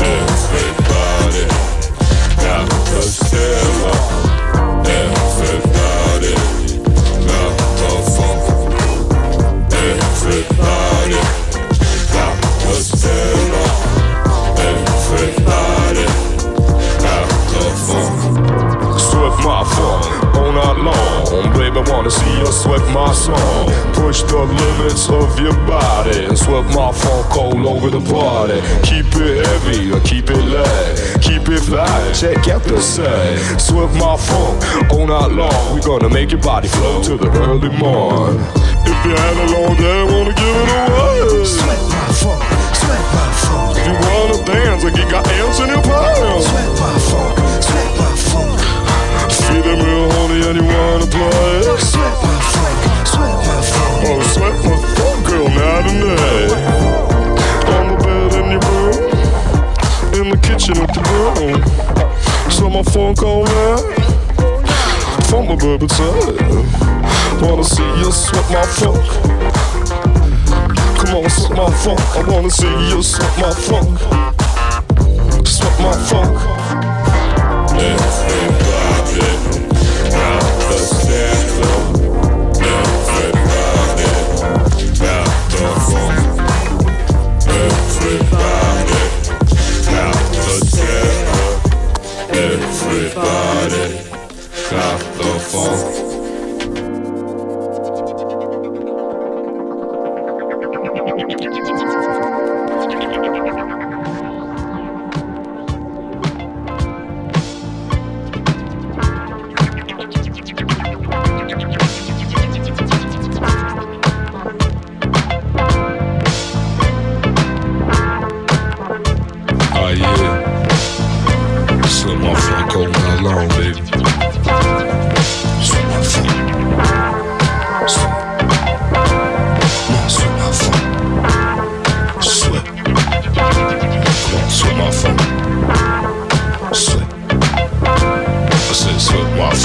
[0.00, 1.44] Everybody
[2.40, 3.92] got the stella.
[4.88, 6.65] Everybody
[10.16, 11.20] Everybody
[12.64, 12.86] the.
[18.98, 19.56] Sweat my.
[21.56, 23.68] Baby, wanna see you sweat my song.
[23.92, 26.38] Push the limits of your body and
[26.74, 28.60] my funk all over the party.
[28.82, 31.18] Keep it heavy or keep it light.
[31.20, 31.68] Keep it
[32.14, 32.80] check out the
[33.96, 34.62] my funk.
[35.74, 38.65] We gonna make your body flow to the early morn.
[38.96, 41.44] If you had a long day, wanna give it away.
[41.44, 42.42] Sweat my funk,
[42.74, 43.76] sweat my funk.
[43.76, 46.46] If you wanna dance, like you got ants in your pants.
[46.48, 48.58] Sweat my funk, sweat my funk.
[49.30, 51.62] Feeling real horny and you wanna play.
[51.78, 54.08] Sweat my funk, sweat my funk.
[54.08, 56.42] Oh, sweat my funk, girl, night and day.
[57.76, 59.04] On the bed in your room,
[60.18, 61.60] in the kitchen with the broom.
[62.50, 63.84] So my funk all night.
[65.28, 66.95] Funk my baby time.
[67.42, 69.04] Wanna see you sweat my funk.
[70.98, 72.00] Come on, sweat my funk.
[72.16, 73.98] I wanna see you sweat my funk.
[75.46, 76.36] Sweat my funk.
[77.78, 78.45] Everybody